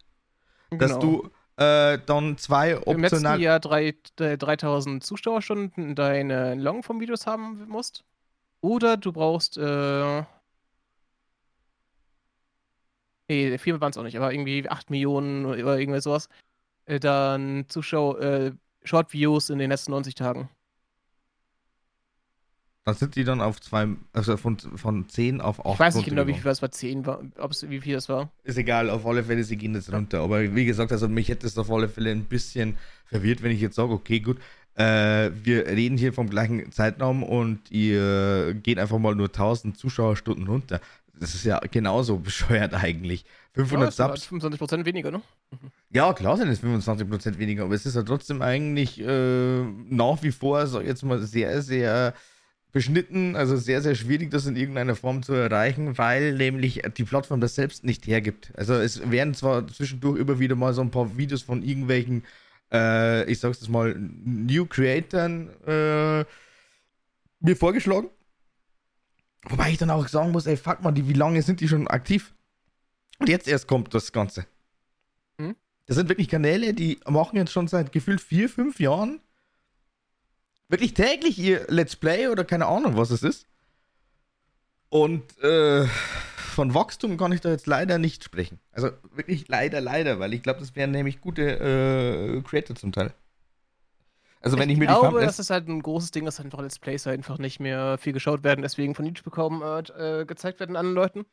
[0.71, 3.41] Dass du äh, dann zwei im letzten optional.
[3.41, 8.03] Jahr drei, drei- 3000 Zuschauerstunden deine Longform-Videos haben musst.
[8.61, 10.23] Oder du brauchst, äh.
[13.27, 16.29] Nee, viel waren es auch nicht, aber irgendwie 8 Millionen oder irgendwas sowas.
[16.85, 18.51] Äh, dann Zuschau, äh,
[18.83, 20.49] Short-Views in den letzten 90 Tagen.
[22.83, 25.73] Dann sind die dann auf zwei, also von, von 10 auf 8.
[25.73, 28.31] Ich weiß nicht genau, wie viel das bei 10 war, ob's, wie viel das war.
[28.43, 30.21] Ist egal, auf alle Fälle, sie gehen jetzt runter.
[30.21, 33.61] Aber wie gesagt, also mich hätte es auf alle Fälle ein bisschen verwirrt, wenn ich
[33.61, 34.39] jetzt sage, okay, gut,
[34.75, 40.47] äh, wir reden hier vom gleichen Zeitraum und ihr geht einfach mal nur 1000 Zuschauerstunden
[40.47, 40.81] runter.
[41.13, 43.25] Das ist ja genauso bescheuert eigentlich.
[43.53, 44.27] 500 ja, Subs.
[44.27, 45.21] 25% weniger, ne?
[45.91, 50.31] Ja, klar sind es 25% weniger, aber es ist ja trotzdem eigentlich äh, nach wie
[50.31, 52.13] vor, sag ich jetzt mal, sehr, sehr
[52.71, 57.41] beschnitten, also sehr, sehr schwierig, das in irgendeiner Form zu erreichen, weil nämlich die Plattform
[57.41, 58.53] das selbst nicht hergibt.
[58.55, 62.23] Also es werden zwar zwischendurch immer wieder mal so ein paar Videos von irgendwelchen,
[62.71, 66.23] äh, ich sag's jetzt mal, New Creatoren äh,
[67.41, 68.07] mir vorgeschlagen.
[69.49, 71.87] Wobei ich dann auch sagen muss, ey, fuck mal, die, wie lange sind die schon
[71.87, 72.33] aktiv?
[73.21, 74.45] Und jetzt erst kommt das Ganze.
[75.37, 75.55] Hm?
[75.85, 79.21] Das sind wirklich Kanäle, die machen jetzt schon seit gefühlt vier, fünf Jahren
[80.69, 83.45] wirklich täglich ihr Let's Play oder keine Ahnung, was es ist.
[84.89, 88.59] Und äh, von Wachstum kann ich da jetzt leider nicht sprechen.
[88.71, 93.13] Also wirklich leider, leider, weil ich glaube, das wären nämlich gute äh, Creator zum Teil.
[94.41, 96.39] Also wenn ich, ich mir glaube, die glaube, das ist halt ein großes Ding, dass
[96.39, 100.59] einfach Let's Plays einfach nicht mehr viel geschaut werden, deswegen von YouTube bekommen, äh, gezeigt
[100.59, 101.25] werden anderen Leuten.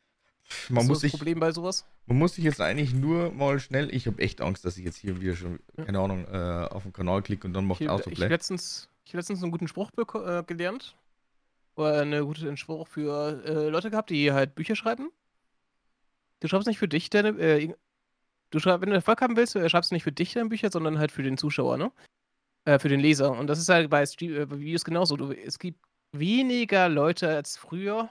[0.69, 1.85] Man muss sich, Problem bei sowas?
[2.05, 3.93] Man muss sich jetzt eigentlich nur mal schnell.
[3.93, 6.93] Ich habe echt Angst, dass ich jetzt hier wieder schon, keine Ahnung, äh, auf den
[6.93, 8.13] Kanal klicke und dann macht Autoplay.
[8.13, 10.95] Ich habe letztens, ich letztens einen guten Spruch äh, gelernt.
[11.75, 15.11] Oder einen guten Spruch für äh, Leute gehabt, die halt Bücher schreiben.
[16.39, 17.29] Du schreibst nicht für dich deine.
[17.29, 17.73] Äh,
[18.49, 20.71] du schreib, wenn du Erfolg haben willst, äh, schreibst du nicht für dich deine Bücher,
[20.71, 21.91] sondern halt für den Zuschauer, ne?
[22.65, 23.31] Äh, für den Leser.
[23.31, 25.15] Und das ist halt bei, bei Videos genauso.
[25.15, 25.79] Du, es gibt
[26.11, 28.09] weniger Leute als früher,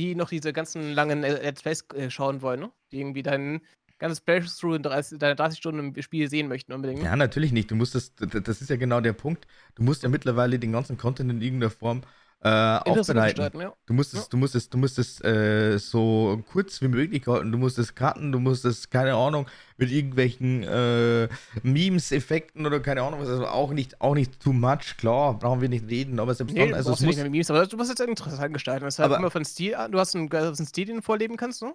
[0.00, 2.70] die noch diese ganzen langen äh, Let's Plays äh, schauen wollen, ne?
[2.92, 3.60] Die irgendwie dein
[3.98, 7.02] ganzes Playthrough in 30, deine 30 Stunden im Spiel sehen möchten unbedingt.
[7.02, 7.70] Ja, natürlich nicht.
[7.70, 9.46] Du musst das, das ist ja genau der Punkt.
[9.74, 12.00] Du musst ja mittlerweile den ganzen Content in irgendeiner Form
[12.42, 13.60] äh, aufbereiten.
[13.60, 13.74] Ja.
[13.84, 14.26] Du musst es, ja.
[14.30, 17.52] du musst es, du musst es äh, so kurz wie möglich halten.
[17.52, 21.28] Du musst es cutten, du musst es, keine Ahnung, mit irgendwelchen äh,
[21.62, 23.28] Memes, Effekten oder keine Ahnung was.
[23.28, 26.66] Also auch nicht, auch nicht too much, klar, brauchen wir nicht reden, aber selbst nee,
[26.66, 27.16] dann, also es muss.
[27.16, 28.84] Nicht Memes, aber du musst jetzt interessant gestalten.
[28.84, 31.62] Das ist halt immer von Stil Du hast einen, einen Stil, den du vorleben kannst,
[31.62, 31.74] ne?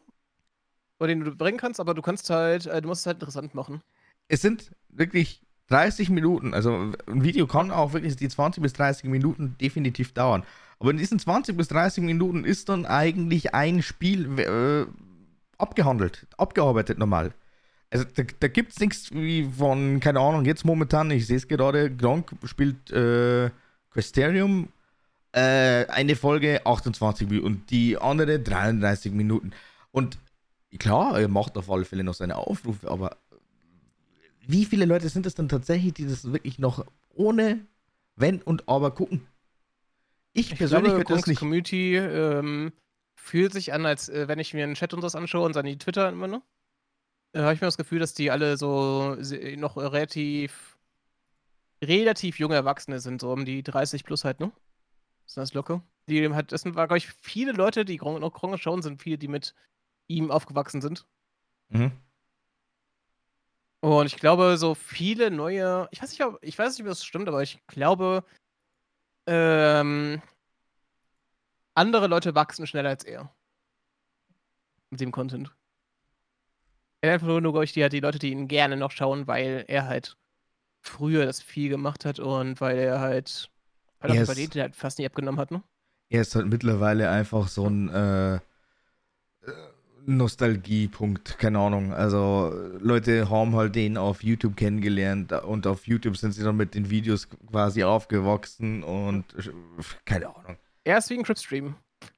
[0.98, 3.54] Oder den du bringen kannst, aber du kannst halt, äh, du musst es halt interessant
[3.54, 3.82] machen.
[4.28, 9.10] Es sind wirklich 30 Minuten, also ein Video kann auch wirklich die 20 bis 30
[9.10, 10.44] Minuten definitiv dauern.
[10.80, 14.86] Aber in diesen 20 bis 30 Minuten ist dann eigentlich ein Spiel äh,
[15.58, 17.34] abgehandelt, abgearbeitet normal.
[17.90, 21.48] Also da, da gibt es nichts wie von, keine Ahnung, jetzt momentan, ich sehe es
[21.48, 23.50] gerade, Gronk spielt äh,
[23.90, 24.70] Questerium,
[25.32, 29.52] äh, eine Folge 28 Minuten und die andere 33 Minuten.
[29.92, 30.18] Und
[30.78, 33.18] klar, er macht auf alle Fälle noch seine Aufrufe, aber
[34.48, 37.66] wie viele Leute sind es dann tatsächlich, die das wirklich noch ohne
[38.16, 39.28] Wenn und Aber gucken?
[40.34, 41.40] Ich, ich persönlich glaube, das nicht.
[41.40, 42.74] Community ähm,
[43.16, 45.66] fühlt sich an, als äh, wenn ich mir einen Chat und das anschaue und dann
[45.66, 46.42] die Twitter immer noch.
[47.34, 49.18] Äh, habe ich mir das Gefühl, dass die alle so
[49.58, 50.78] noch relativ
[51.84, 54.52] relativ junge Erwachsene sind, so um die 30 plus halt, ne?
[55.26, 55.84] Ist das locker?
[56.08, 59.18] Die hat, das sind, war, glaube ich, viele Leute, die noch Gronk schauen, sind viele,
[59.18, 59.56] die mit
[60.08, 61.06] ihm aufgewachsen sind.
[61.70, 61.92] Mhm.
[63.86, 67.06] Und ich glaube, so viele neue, ich weiß nicht, ob, ich weiß nicht, ob das
[67.06, 68.24] stimmt, aber ich glaube,
[69.28, 70.24] ähm,
[71.76, 73.32] andere Leute wachsen schneller als er.
[74.90, 75.56] Mit dem Content.
[77.02, 79.66] Er hat einfach nur, glaube ich, die, die Leute, die ihn gerne noch schauen, weil
[79.68, 80.18] er halt
[80.82, 83.52] früher das viel gemacht hat und weil er halt,
[84.00, 85.62] weil er bei denen halt fast nie abgenommen hat, ne?
[86.10, 88.40] Er ist halt mittlerweile einfach so ein, äh,
[90.08, 91.94] Nostalgiepunkt, keine Ahnung.
[91.94, 96.76] Also Leute haben halt den auf YouTube kennengelernt und auf YouTube sind sie dann mit
[96.76, 99.26] den Videos quasi aufgewachsen und
[100.06, 100.58] keine Ahnung.
[100.84, 101.76] Er ist wie ein Cripstream.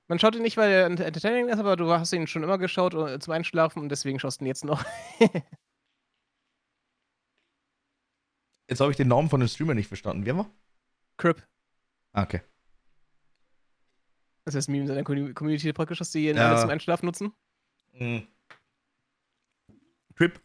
[0.08, 2.94] Man schaut ihn nicht, weil er entertaining ist, aber du hast ihn schon immer geschaut
[2.94, 4.84] äh, zum Einschlafen und deswegen schaust du ihn jetzt noch.
[8.70, 10.26] jetzt habe ich den Namen von dem Streamer nicht verstanden.
[10.26, 10.50] Wer war?
[11.18, 11.46] Crip.
[12.14, 12.42] Ah, okay.
[14.46, 16.50] Das ist das Meme in seiner Community praktisch, dass die ihn ja.
[16.50, 17.34] alle zum Einschlafen nutzen.
[18.00, 18.28] Mhm.
[20.16, 20.40] Trip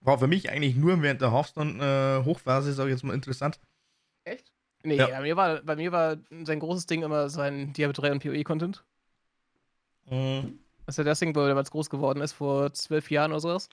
[0.00, 3.58] war für mich eigentlich nur während der Hearthstone-Hochphase, äh, sage ich jetzt mal, interessant.
[4.24, 4.52] Echt?
[4.82, 5.06] Nee, ja.
[5.06, 8.84] bei, mir war, bei mir war sein großes Ding immer sein Diablo 3 und PoE-Content.
[10.10, 10.58] Mhm.
[10.84, 13.40] Das ist ja das Ding, wo er damals groß geworden ist, vor zwölf Jahren oder
[13.40, 13.70] sowas.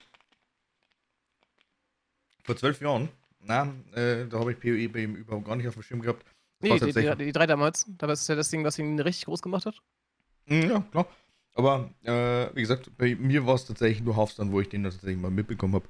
[2.43, 3.09] Vor zwölf Jahren?
[3.41, 6.25] Na, äh, da habe ich PoE bei ihm überhaupt gar nicht auf dem Schirm gehabt.
[6.61, 7.87] Nee, die, die, die, drei damals.
[7.97, 9.81] Da war es ja das Ding, was ihn richtig groß gemacht hat.
[10.45, 11.07] Mhm, ja, klar.
[11.53, 15.17] Aber äh, wie gesagt, bei mir war es tatsächlich nur Hearthstone, wo ich den tatsächlich
[15.17, 15.87] mal mitbekommen habe.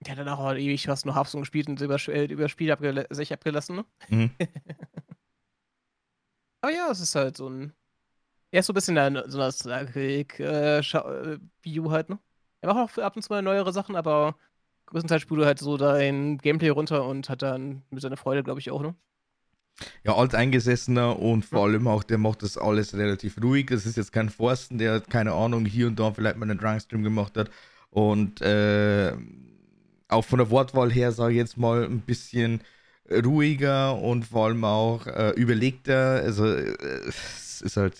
[0.00, 3.06] Der hat dann auch ewig was nur Hearthstone gespielt und über, äh, über Spiel abgel
[3.10, 3.84] sich abgelassen, ne?
[4.08, 4.30] Mhm.
[6.60, 7.74] Aber ja, es ist halt so ein.
[8.50, 12.18] Er ist so ein bisschen ein, so ein äh, äh, View halt, ne?
[12.60, 14.36] Er macht auch ab und zu mal neuere Sachen, aber
[14.86, 18.60] größtenteils spielt er halt so dein Gameplay runter und hat dann mit seiner Freude, glaube
[18.60, 18.94] ich, auch, ne?
[20.04, 23.66] Ja, alteingesessener und vor allem auch, der macht das alles relativ ruhig.
[23.66, 27.02] Das ist jetzt kein Forsten, der, keine Ahnung, hier und da vielleicht mal einen Drunkstream
[27.02, 27.50] gemacht hat.
[27.90, 29.12] Und äh,
[30.08, 32.62] auch von der Wortwahl her, sage ich jetzt mal, ein bisschen
[33.10, 36.22] ruhiger und vor allem auch äh, überlegter.
[36.22, 36.74] Also, äh,
[37.08, 37.96] es ist halt.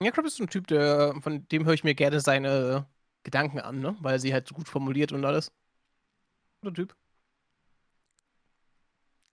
[0.00, 2.86] Ja, Crop ist so ein Typ, der, von dem höre ich mir gerne seine
[3.22, 3.96] Gedanken an, ne?
[4.00, 5.50] Weil sie halt so gut formuliert und alles.
[6.60, 6.96] Guter Typ.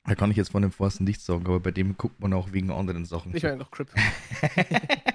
[0.03, 2.51] Da kann ich jetzt von dem Forsten nichts sagen, aber bei dem guckt man auch
[2.53, 3.35] wegen anderen Sachen.
[3.35, 3.89] Ich meine noch Crip.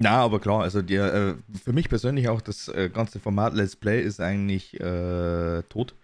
[0.00, 3.74] Na, aber klar, also der, äh, für mich persönlich auch das äh, ganze Format Let's
[3.74, 5.96] Play ist eigentlich äh, tot.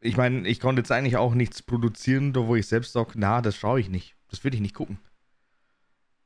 [0.00, 3.40] Ich meine, ich konnte jetzt eigentlich auch nichts produzieren, da wo ich selbst sage, na,
[3.40, 4.14] das schaue ich nicht.
[4.30, 4.98] Das würde ich nicht gucken.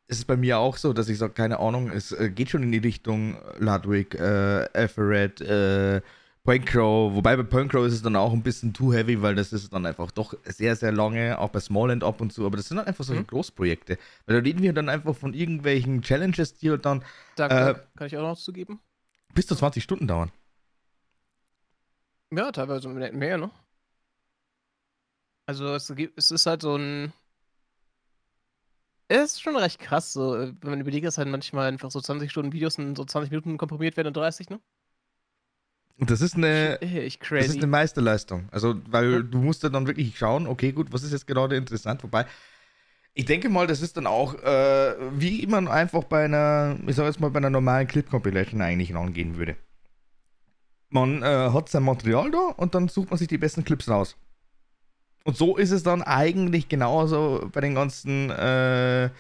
[0.08, 2.62] Es ist bei mir auch so, dass ich sage, keine Ahnung, es äh, geht schon
[2.62, 6.02] in die Richtung Ludwig, äh, Everett, äh,
[6.48, 9.34] Point Crow, wobei bei Point Crow ist es dann auch ein bisschen too heavy, weil
[9.34, 12.56] das ist dann einfach doch sehr, sehr lange, auch bei Smallland ab und zu, aber
[12.56, 13.26] das sind dann einfach solche mhm.
[13.26, 13.98] Großprojekte.
[14.24, 17.04] Weil da reden wir dann einfach von irgendwelchen Challenges, die dann.
[17.36, 18.80] Danke, äh, kann ich auch noch zugeben.
[19.34, 20.32] Bis zu 20 Stunden dauern.
[22.32, 23.50] Ja, teilweise mehr, ne?
[25.44, 27.12] Also es, es ist halt so ein.
[29.08, 32.30] Es ist schon recht krass, so, wenn man überlegt, dass halt manchmal einfach so 20
[32.30, 34.60] Stunden Videos in so 20 Minuten komprimiert werden und 30, ne?
[36.00, 38.48] Das ist eine, ich das ist eine Meisterleistung.
[38.52, 39.18] Also, weil ja.
[39.20, 42.04] du musst dann wirklich schauen, okay, gut, was ist jetzt gerade interessant?
[42.04, 42.26] Wobei,
[43.14, 47.06] ich denke mal, das ist dann auch, äh, wie man einfach bei einer, ich sag
[47.06, 49.56] jetzt mal, bei einer normalen Clip-Compilation eigentlich rangehen würde.
[50.90, 54.16] Man äh, hat sein Material da und dann sucht man sich die besten Clips raus.
[55.24, 59.10] Und so ist es dann eigentlich genauso bei den ganzen äh,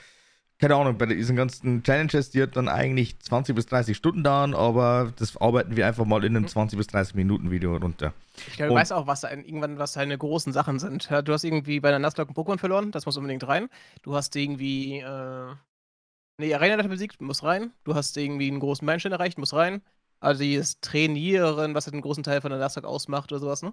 [0.60, 4.54] keine Ahnung, bei diesen ganzen Challenges, die hat dann eigentlich 20 bis 30 Stunden dauern,
[4.54, 6.78] aber das arbeiten wir einfach mal in einem 20 mhm.
[6.78, 8.12] bis 30 Minuten Video runter.
[8.48, 11.08] Ich glaube, du weißt auch, was irgendwann was seine großen Sachen sind.
[11.24, 13.68] Du hast irgendwie bei der Nuzlocke ein Pokémon verloren, das muss unbedingt rein.
[14.02, 15.54] Du hast irgendwie äh,
[16.38, 17.72] eine Arena besiegt, muss rein.
[17.84, 19.80] Du hast irgendwie einen großen Meilenstein erreicht, muss rein.
[20.18, 23.72] Also dieses Trainieren, was halt einen großen Teil von der Nuzlocke ausmacht oder sowas, ne?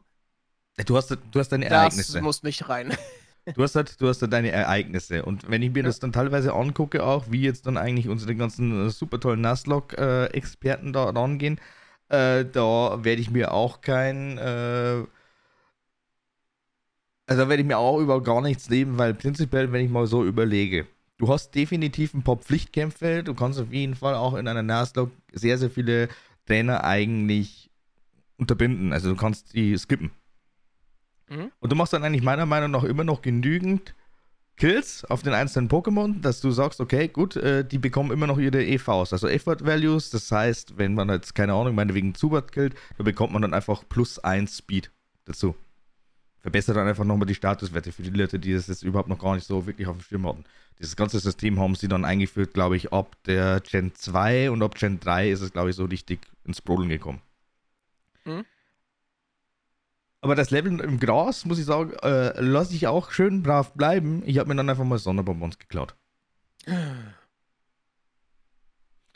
[0.86, 2.14] Du hast, du hast deine das Ereignisse.
[2.14, 2.96] Das muss nicht rein.
[3.54, 5.24] Du hast halt, du hast halt deine Ereignisse.
[5.24, 5.86] Und wenn ich mir ja.
[5.86, 10.94] das dann teilweise angucke, auch wie jetzt dann eigentlich unsere ganzen äh, super tollen Nuzlocke-Experten
[10.94, 11.60] da rangehen,
[12.10, 15.04] äh, da werde ich mir auch kein, äh,
[17.28, 20.08] also da werde ich mir auch über gar nichts leben, weil prinzipiell, wenn ich mal
[20.08, 20.88] so überlege,
[21.18, 25.12] du hast definitiv ein paar Pflichtkämpfe, du kannst auf jeden Fall auch in einer Nuzlocke
[25.34, 26.10] sehr, sehr viele
[26.48, 27.70] Trainer eigentlich
[28.38, 28.94] unterbinden.
[28.94, 30.12] Also du kannst die skippen.
[31.30, 31.52] Mhm.
[31.60, 33.96] Und du machst dann eigentlich meiner Meinung nach immer noch genügend
[34.58, 38.38] Kills auf den einzelnen Pokémon, dass du sagst, okay, gut, äh, die bekommen immer noch
[38.38, 40.12] ihre EVs, also Effort Values.
[40.12, 43.84] Das heißt, wenn man jetzt, keine Ahnung, meinetwegen Zubat killt, dann bekommt man dann einfach
[43.90, 44.92] plus 1 Speed
[45.26, 45.56] dazu.
[46.40, 49.36] Verbessert dann einfach nochmal die Statuswerte für die Leute, die das jetzt überhaupt noch gar
[49.36, 50.46] nicht so wirklich auf dem Schirm hatten.
[50.80, 54.76] Dieses ganze System haben sie dann eingeführt, glaube ich, ab der Gen 2 und ab
[54.76, 57.22] Gen 3 ist es, glaube ich, so richtig ins Brodeln gekommen.
[58.26, 58.46] Mhm.
[60.26, 64.24] Aber das Level im Gras, muss ich sagen, äh, lasse ich auch schön brav bleiben.
[64.26, 65.94] Ich habe mir dann einfach mal Sonderbonbons geklaut.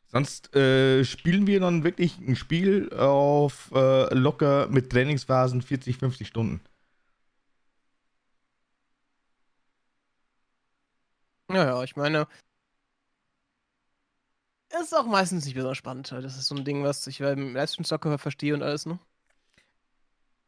[0.06, 6.28] Sonst äh, spielen wir dann wirklich ein Spiel auf äh, locker mit Trainingsphasen 40, 50
[6.28, 6.62] Stunden.
[11.50, 12.28] Ja, ja, ich meine,
[14.80, 16.12] ist auch meistens nicht besonders spannend.
[16.12, 19.00] Das ist so ein Ding, was ich beim Livestream-Soccer verstehe und alles, ne?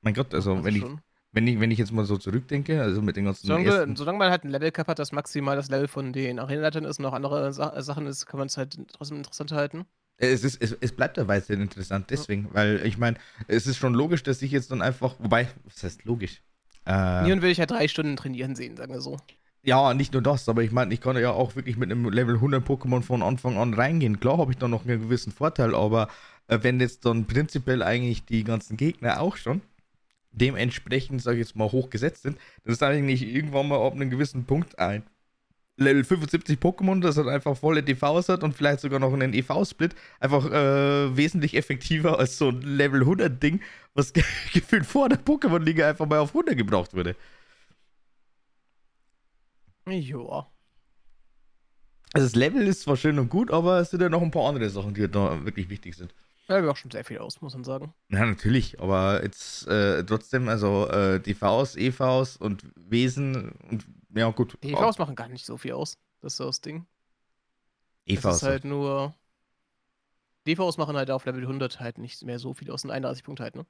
[0.02, 0.84] Mein Gott, also, also wenn, ich,
[1.32, 3.48] wenn, ich, wenn ich jetzt mal so zurückdenke, also mit den ganzen.
[3.48, 3.96] Solange, ersten...
[3.96, 7.00] solange man halt ein Level Cap hat, das maximal das Level von den Arenaleitern ist
[7.00, 9.86] und auch andere Sa Sachen ist, kann man es halt trotzdem interessant halten.
[10.18, 12.54] Es, ist, es, es bleibt dabei sehr interessant, deswegen, ja.
[12.54, 16.06] weil ich meine, es ist schon logisch, dass ich jetzt dann einfach, wobei, was heißt
[16.06, 16.44] logisch?
[16.86, 19.18] Äh, Nieren will ich ja drei Stunden trainieren sehen, sagen wir so.
[19.64, 22.36] Ja, nicht nur das, aber ich meine, ich kann ja auch wirklich mit einem Level
[22.36, 24.20] 100 Pokémon von Anfang an reingehen.
[24.20, 26.08] Klar habe ich da noch einen gewissen Vorteil, aber
[26.48, 29.62] äh, wenn jetzt dann prinzipiell eigentlich die ganzen Gegner auch schon
[30.32, 34.46] dementsprechend, sage ich jetzt mal, hochgesetzt sind, dann ist eigentlich irgendwann mal ab einem gewissen
[34.46, 35.04] Punkt ein
[35.78, 39.96] Level 75 Pokémon, das halt einfach volle DVs hat und vielleicht sogar noch einen EV-Split,
[40.20, 43.62] einfach äh, wesentlich effektiver als so ein Level 100 Ding,
[43.94, 44.14] was
[44.54, 47.16] gefühlt vor der Pokémon-Liga einfach mal auf 100 gebraucht wurde.
[49.88, 50.52] Joa.
[52.14, 54.48] Also das Level ist zwar schön und gut, aber es sind ja noch ein paar
[54.48, 56.14] andere Sachen, die da wirklich wichtig sind.
[56.52, 57.94] Ja, wir auch schon sehr viel aus, muss man sagen.
[58.10, 64.58] Ja, natürlich, aber jetzt äh, trotzdem, also äh, DVs, EVs und Wesen und ja, gut.
[64.62, 65.98] Die EVs machen gar nicht so viel aus.
[66.20, 66.86] Das ist so das Ding.
[68.06, 68.22] EVs.
[68.24, 69.16] Das ist halt nur.
[70.46, 73.44] DVs machen halt auf Level 100 halt nicht mehr so viel aus, und 31 Punkte
[73.44, 73.66] halt, ne?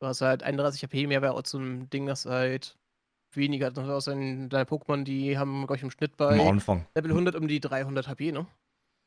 [0.00, 2.76] Du hast halt 31 HP mehr bei so einem Ding, das halt
[3.32, 3.72] weniger.
[3.78, 6.36] Aus deine Pokémon, die haben, glaube ich, im Schnitt bei.
[6.94, 8.46] Level 100 um die 300 HP, ne?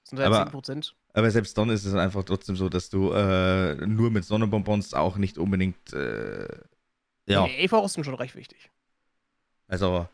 [0.03, 0.95] Das sind halt Aber- 10%.
[1.15, 5.17] Aber selbst dann ist es einfach trotzdem so, dass du äh, nur mit Sonnenbonbons auch
[5.17, 5.93] nicht unbedingt.
[5.93, 6.47] Äh,
[7.27, 8.69] ja, Die EV sind schon recht wichtig.
[9.67, 10.07] also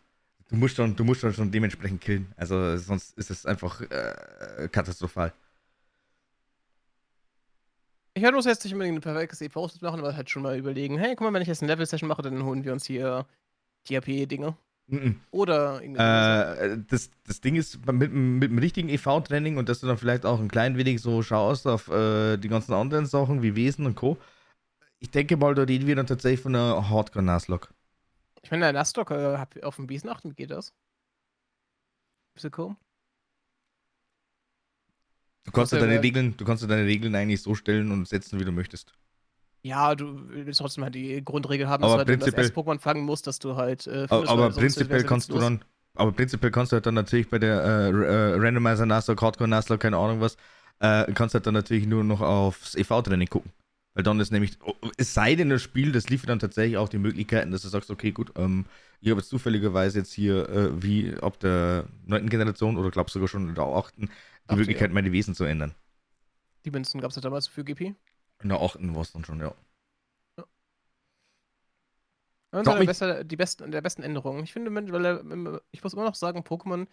[0.50, 2.32] du musst schon, du musst schon, schon dementsprechend killen.
[2.36, 5.34] Also sonst ist es einfach äh, katastrophal.
[8.14, 10.98] Ich werde uns jetzt nicht unbedingt ein perfektes EV machen, aber halt schon mal überlegen,
[10.98, 13.26] hey, guck mal, wenn ich jetzt eine Level-Session mache, dann holen wir uns hier
[13.86, 14.58] THP-Dinge.
[14.90, 15.22] Mhm.
[15.32, 16.02] Oder irgendwie.
[16.02, 20.26] Äh, das, das Ding ist, mit, mit dem richtigen EV-Training und dass du dann vielleicht
[20.26, 23.96] auch ein klein wenig so schaust auf äh, die ganzen anderen Sachen wie Wesen und
[23.96, 24.18] Co.
[25.00, 27.70] Ich denke mal, da reden wir dann tatsächlich von einer Hardcore-Nuzlocke.
[28.42, 30.74] ich meine, der Nasdaq äh, auf dem Besen achten, wie geht das?
[32.58, 32.76] Cool.
[35.44, 38.40] Du kannst äh, deine Regeln, du kannst ja deine Regeln eigentlich so stellen und setzen,
[38.40, 38.94] wie du möchtest.
[39.62, 43.04] Ja, du willst trotzdem halt die Grundregel haben, Aber dass du halt, das Pokémon fangen
[43.04, 43.88] musst, dass du halt.
[43.88, 46.86] Äh, Aber, findest, aber sonst prinzipiell ja kannst du dann, aber prinzipiell kannst du halt
[46.86, 50.38] dann natürlich bei der äh, äh, Randomizer Nuzlocke, Hardcore Nuzlocke, keine Ahnung was,
[50.80, 53.52] äh, kannst halt dann natürlich nur noch aufs EV-Training gucken.
[53.96, 56.90] Weil dann ist nämlich, oh, es sei denn, das Spiel, das liefert dann tatsächlich auch
[56.90, 58.66] die Möglichkeiten, dass du sagst, okay, gut, ähm,
[59.02, 63.28] ich habe jetzt zufälligerweise jetzt hier, äh, wie ab der neunten Generation oder glaubst sogar
[63.28, 64.10] schon in der achten, die
[64.48, 65.74] Achte, Möglichkeit, meine Wesen zu ändern.
[66.66, 67.96] Die Münzen gab es ja damals für GP.
[68.42, 69.54] In der achten war es dann schon, ja.
[72.52, 74.44] Sag der, mich- beste, die besten, der besten Änderungen.
[74.44, 76.88] Ich finde, weil, äh, ich muss immer noch sagen, Pokémon,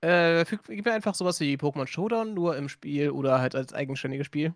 [0.00, 3.74] äh, füg- gib mir einfach sowas wie Pokémon Showdown nur im Spiel oder halt als
[3.74, 4.54] eigenständiges Spiel.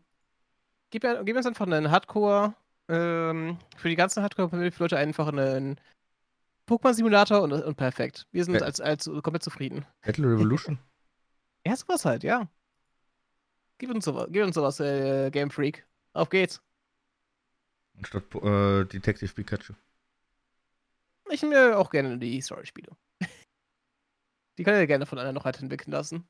[0.90, 2.54] Gib, mir, gib uns einfach einen Hardcore,
[2.88, 5.78] ähm, für die ganzen Hardcore-Leute einfach einen
[6.66, 8.26] Pokémon-Simulator und, und perfekt.
[8.32, 8.62] Wir sind Ja.
[8.62, 9.84] als, als komplett zufrieden.
[10.00, 10.78] Battle Revolution?
[11.66, 12.48] Ja, sowas halt, ja.
[13.78, 15.86] Gib uns sowas, gib uns sowas, äh, Game Freak.
[16.14, 16.62] Auf geht's.
[17.96, 19.74] Anstatt äh, Detective Pikachu.
[21.30, 22.90] Ich mir auch gerne die Story-Spiele.
[24.58, 26.28] Die kann ich ja gerne von einer noch halt entwickeln lassen.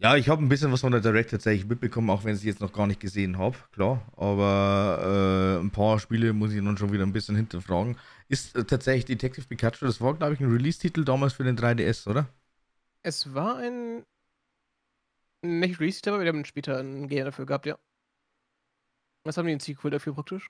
[0.00, 2.46] Ja, ich habe ein bisschen was von der Direct tatsächlich mitbekommen, auch wenn ich sie
[2.48, 4.06] jetzt noch gar nicht gesehen habe, klar.
[4.16, 7.96] Aber äh, ein paar Spiele muss ich dann schon wieder ein bisschen hinterfragen.
[8.28, 12.06] Ist äh, tatsächlich Detective Pikachu, das war, glaube ich, ein Release-Titel damals für den 3DS,
[12.06, 12.28] oder?
[13.02, 14.04] Es war ein.
[15.42, 17.78] Nicht Release, aber wir haben später ein Game dafür gehabt, ja.
[19.24, 20.48] Was haben die ein Sequel dafür praktisch?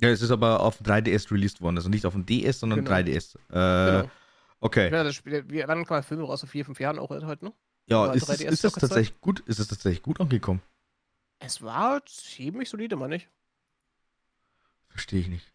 [0.00, 2.84] Ja, es ist aber auf dem 3DS released worden, also nicht auf dem DS, sondern
[2.84, 2.90] Genau.
[2.90, 3.36] 3DS.
[3.36, 4.10] Äh, genau.
[4.60, 4.92] Okay.
[4.92, 7.52] Ja, das Spiel, wir wann kommen Filme raus, vor vier, fünf Jahren auch heute, ne?
[7.86, 9.40] Ja, aber ist es, 3DS ist es tatsächlich gut?
[9.40, 10.60] Ist es tatsächlich gut angekommen?
[11.38, 13.28] Es war ziemlich solide, meine ich.
[14.88, 15.52] Verstehe ich nicht.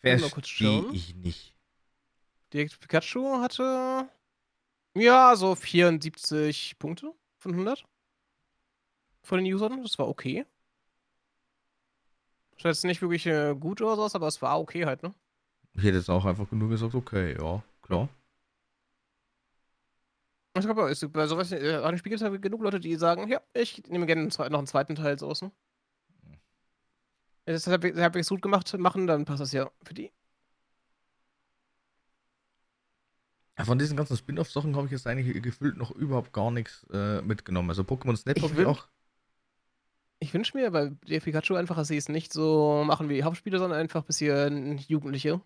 [0.00, 1.54] Verstehe ich nicht.
[2.52, 4.08] Direkt Pikachu hatte.
[4.94, 7.84] Ja, so 74 Punkte von 100.
[9.22, 9.82] Von den Usern.
[9.82, 10.44] Das war okay.
[12.56, 15.14] Das war jetzt nicht wirklich äh, gut oder sowas, aber es war okay halt, ne?
[15.74, 18.08] Ich hätte jetzt auch einfach nur gesagt, okay, ja, klar.
[20.54, 23.26] Ich glaube, es bei sowas, äh, an dem Spiel gibt es genug Leute, die sagen,
[23.28, 25.50] ja, ich nehme gerne noch einen zweiten Teil sowas, ne?
[27.44, 30.12] Wenn das halbwegs halbwegs gut gemacht machen, dann passt das ja für die.
[33.64, 37.70] Von diesen ganzen Spin-off-Sachen habe ich jetzt eigentlich gefühlt noch überhaupt gar nichts äh, mitgenommen.
[37.70, 38.88] Also Pokémon Snap Ich habe ich auch.
[40.20, 43.24] Ich wünsche mir bei der Pikachu einfach, dass sie es nicht so machen wie die
[43.24, 45.40] Hauptspiele, sondern einfach ein bisschen Jugendliche.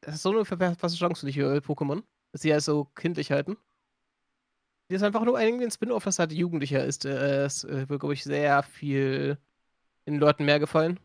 [0.00, 2.02] Das ist so eine verpasste Chance für die äh, Pokémon,
[2.32, 3.56] dass sie halt so kindlich halten.
[4.90, 7.04] Die ist einfach nur irgendwie ein Spin-off, das halt jugendlicher ist.
[7.04, 9.38] Äh, Es äh, wird, glaube ich, sehr viel
[10.06, 10.98] den Leuten mehr gefallen.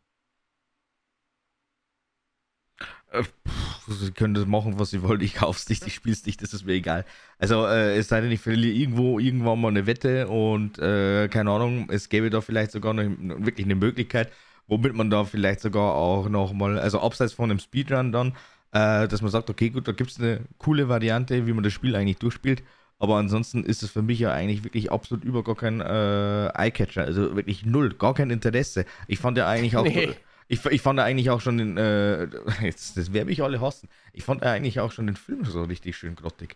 [3.12, 5.22] Äh, pff, sie können das machen, was sie wollen.
[5.22, 7.06] Ich kauf's nicht, ich spiel's nicht, das ist mir egal.
[7.40, 11.52] Also, äh, es sei denn, ich verliere irgendwo irgendwann mal eine Wette und äh, keine
[11.52, 13.04] Ahnung, es gäbe da vielleicht sogar noch
[13.46, 14.32] wirklich eine Möglichkeit,
[14.68, 18.34] womit man da vielleicht sogar auch nochmal, also abseits von einem Speedrun dann,
[18.72, 21.96] äh, dass man sagt, okay, gut, da gibt's eine coole Variante, wie man das Spiel
[21.96, 22.64] eigentlich durchspielt.
[22.98, 27.04] Aber ansonsten ist es für mich ja eigentlich wirklich absolut über gar kein äh, Eyecatcher.
[27.04, 28.86] Also wirklich null, gar kein Interesse.
[29.08, 29.86] Ich fand ja eigentlich auch.
[29.96, 30.16] Nee.
[30.48, 32.26] Ich, ich fand eigentlich auch schon den, äh,
[32.62, 33.90] jetzt, das werde ich alle hassen.
[34.14, 36.56] Ich fand eigentlich auch schon den Film so richtig schön grottig.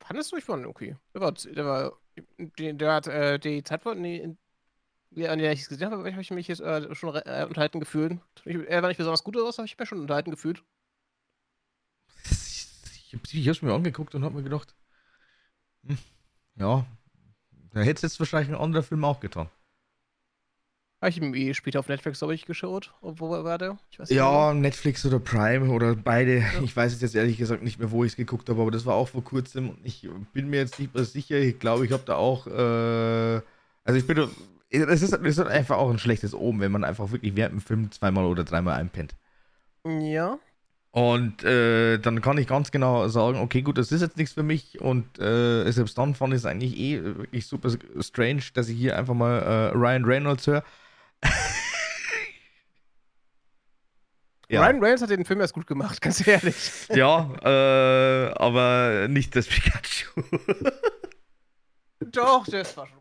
[0.00, 0.96] Fandest du, ich fand okay.
[1.14, 1.92] Der war, der war,
[2.38, 4.36] der, der hat äh, die Zeit nee,
[5.28, 8.18] an der ich es gesehen habe, habe ich mich jetzt äh, schon äh, unterhalten gefühlt.
[8.44, 10.64] Ich, er war nicht besonders gut oder was, aber ich habe mich schon unterhalten gefühlt.
[12.24, 12.66] Ich,
[13.12, 14.74] ich, ich hab's mir angeguckt und hab mir gedacht,
[15.84, 15.98] hm,
[16.56, 16.86] ja,
[17.72, 19.50] da hätte es jetzt wahrscheinlich ein anderer Film auch getan.
[21.02, 22.94] Habe ich eh später auf Netflix, glaube ich, geschaut.
[23.00, 23.76] Wo war der?
[24.06, 26.38] ja, Netflix oder Prime oder beide.
[26.38, 26.62] Ja.
[26.62, 28.94] Ich weiß jetzt ehrlich gesagt nicht mehr, wo ich es geguckt habe, aber das war
[28.94, 29.78] auch vor kurzem.
[29.82, 31.38] Ich bin mir jetzt nicht mehr sicher.
[31.38, 32.46] Ich glaube, ich habe da auch.
[32.46, 33.42] Äh,
[33.84, 34.28] also ich bin.
[34.70, 37.60] Es ist, es ist einfach auch ein schlechtes Oben, wenn man einfach wirklich während dem
[37.60, 39.16] Film zweimal oder dreimal einpennt.
[39.84, 40.38] Ja.
[40.92, 44.44] Und äh, dann kann ich ganz genau sagen, okay, gut, das ist jetzt nichts für
[44.44, 44.80] mich.
[44.80, 48.96] Und äh, selbst dann fand ich es eigentlich eh wirklich super strange, dass ich hier
[48.96, 50.62] einfach mal äh, Ryan Reynolds höre.
[54.48, 54.62] Ja.
[54.62, 56.56] Ryan Reynolds hat den Film erst gut gemacht, ganz ehrlich.
[56.90, 60.10] Ja, äh, aber nicht das Pikachu.
[62.00, 62.98] Doch, das war schon.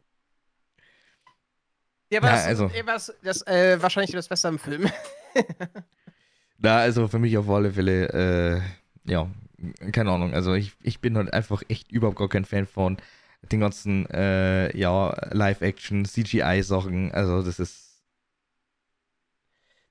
[2.12, 2.70] Ja, war, also.
[2.86, 4.90] das, das äh, wahrscheinlich das Beste am Film.
[6.58, 8.62] Na, also für mich auf alle Fälle,
[9.06, 9.30] äh, ja,
[9.92, 10.34] keine Ahnung.
[10.34, 12.98] Also ich, ich bin halt einfach echt überhaupt gar kein Fan von
[13.52, 17.12] den ganzen, äh, ja, Live-Action, CGI-Sachen.
[17.12, 17.91] Also das ist.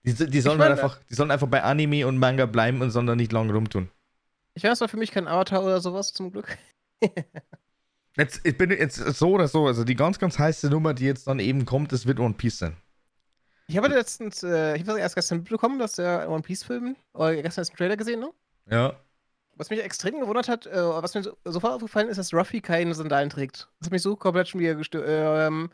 [0.04, 3.18] Die, die sollen halt einfach, die sollen einfach bei Anime und Manga bleiben und sondern
[3.18, 3.90] nicht lange rumtun.
[4.54, 6.56] Ich weiß, war für mich kein Avatar oder sowas, zum Glück.
[8.16, 11.26] jetzt, ich bin jetzt so oder so, also die ganz, ganz heiße Nummer, die jetzt
[11.26, 12.76] dann eben kommt, das wird One Piece sein.
[13.68, 17.40] Ich habe letztens, äh, ich habe erst gestern mitbekommen, dass der One Piece Film, oder
[17.40, 18.30] gestern ist ein Trailer gesehen, ne?
[18.68, 18.96] Ja.
[19.54, 22.94] Was mich extrem gewundert hat, äh, was mir so, sofort aufgefallen ist, dass Ruffy keine
[22.94, 23.68] Sandalen trägt.
[23.78, 25.70] Das hat mich so komplett schon wieder gestört, ähm,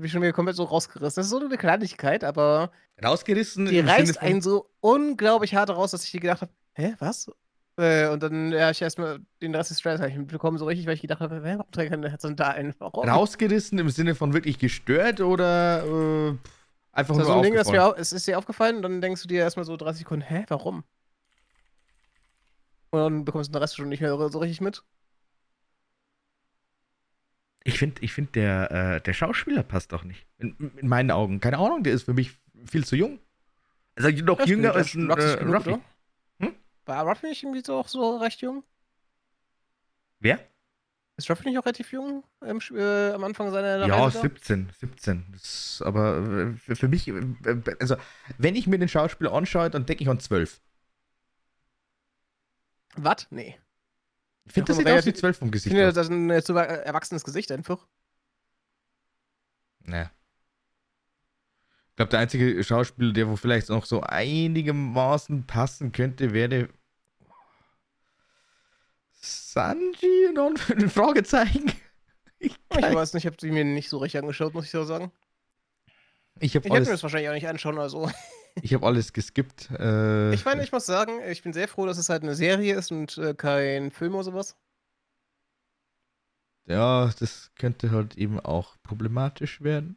[0.00, 1.04] hat mich schon wieder komplett so rausgerissen.
[1.04, 2.72] Das ist so eine Kleinigkeit, aber.
[3.04, 3.66] Rausgerissen?
[3.66, 7.30] Die reißt einen so unglaublich hart raus, dass ich dir gedacht habe, hä, was?
[7.76, 11.02] Äh, und dann ja, ich erstmal den Rest des Trailers mitbekommen, so richtig, weil ich
[11.02, 12.74] gedacht habe, wer trägt keine Sandalen?
[12.78, 13.08] Warum?
[13.08, 15.84] Rausgerissen im Sinne von wirklich gestört oder.
[15.84, 16.34] Äh,
[16.92, 19.28] Einfach nur so ein Ding, das mir, es ist dir aufgefallen und dann denkst du
[19.28, 20.82] dir erstmal so 30 Sekunden, hä, warum?
[22.90, 24.82] Und dann bekommst du den Rest schon nicht mehr so richtig mit.
[27.64, 30.26] Ich finde, ich find der, äh, der Schauspieler passt doch nicht.
[30.38, 31.40] In, in, meinen Augen.
[31.40, 32.32] Keine Ahnung, der ist für mich
[32.64, 33.20] viel zu jung.
[33.96, 35.78] Also noch das jünger als ein äh, Ruffy.
[36.38, 36.54] Hm?
[36.86, 38.64] War Ruffy nicht irgendwie so auch so recht jung?
[40.20, 40.40] Wer?
[41.16, 45.26] Ist Ruffy nicht auch relativ jung ähm, äh, am Anfang seiner Ja, Reise 17, 17.
[45.32, 47.24] Das, aber äh, für, für, mich, äh,
[47.78, 47.96] also
[48.38, 50.62] wenn ich mir den Schauspieler anschaue, dann denke ich an 12.
[52.96, 53.26] Was?
[53.30, 53.58] Nee.
[54.50, 55.66] Ich finde, das sieht aus wie 12 vom Gesicht.
[55.66, 57.86] Ich finde, das ist ein zu erwachsenes Gesicht einfach.
[59.84, 60.06] Nee.
[61.90, 66.68] Ich glaube, der einzige Schauspieler, der wo vielleicht noch so einigermaßen passen könnte, wäre
[69.12, 70.26] Sanji?
[70.28, 71.70] Und dann ein Fragezeichen.
[72.40, 74.82] Ich, ich weiß nicht, ich habe sie mir nicht so recht angeschaut, muss ich so
[74.82, 75.12] sagen.
[76.40, 78.10] Ich, ich hätte mir das wahrscheinlich auch nicht anschauen, also.
[78.62, 79.70] Ich habe alles geskippt.
[79.78, 82.74] Äh, ich meine, ich muss sagen, ich bin sehr froh, dass es halt eine Serie
[82.76, 84.56] ist und äh, kein Film oder sowas.
[86.66, 89.96] Ja, das könnte halt eben auch problematisch werden.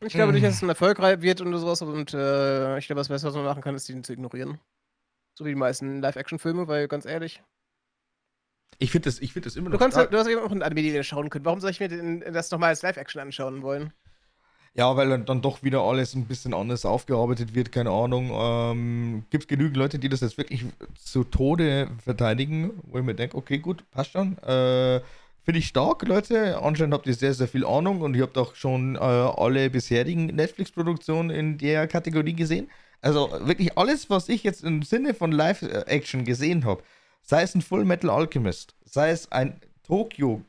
[0.00, 3.08] Ich glaube nicht, dass es ein Erfolg wird und sowas und äh, ich glaube, das
[3.08, 4.60] Beste, was man machen kann, ist, ihn zu ignorieren.
[5.34, 7.42] So wie die meisten Live-Action-Filme, weil ganz ehrlich.
[8.78, 9.78] Ich finde das, find das immer noch.
[9.78, 11.44] Du, kannst, halt, du hast eben auch ein Anime, den schauen können.
[11.44, 13.92] Warum soll ich mir den, das nochmal als Live-Action anschauen wollen?
[14.78, 18.30] Ja, weil dann doch wieder alles ein bisschen anders aufgearbeitet wird, keine Ahnung.
[18.32, 20.64] Ähm, Gibt es genügend Leute, die das jetzt wirklich
[20.94, 24.38] zu Tode verteidigen, wo ich mir denke, okay, gut, passt schon.
[24.38, 25.00] Äh,
[25.42, 26.62] Finde ich stark, Leute.
[26.62, 30.26] Anscheinend habt ihr sehr, sehr viel Ahnung und ihr habt auch schon äh, alle bisherigen
[30.26, 32.70] Netflix-Produktionen in der Kategorie gesehen.
[33.00, 36.84] Also wirklich alles, was ich jetzt im Sinne von Live-Action gesehen habe,
[37.22, 40.42] sei es ein Full Metal Alchemist, sei es ein Tokyo,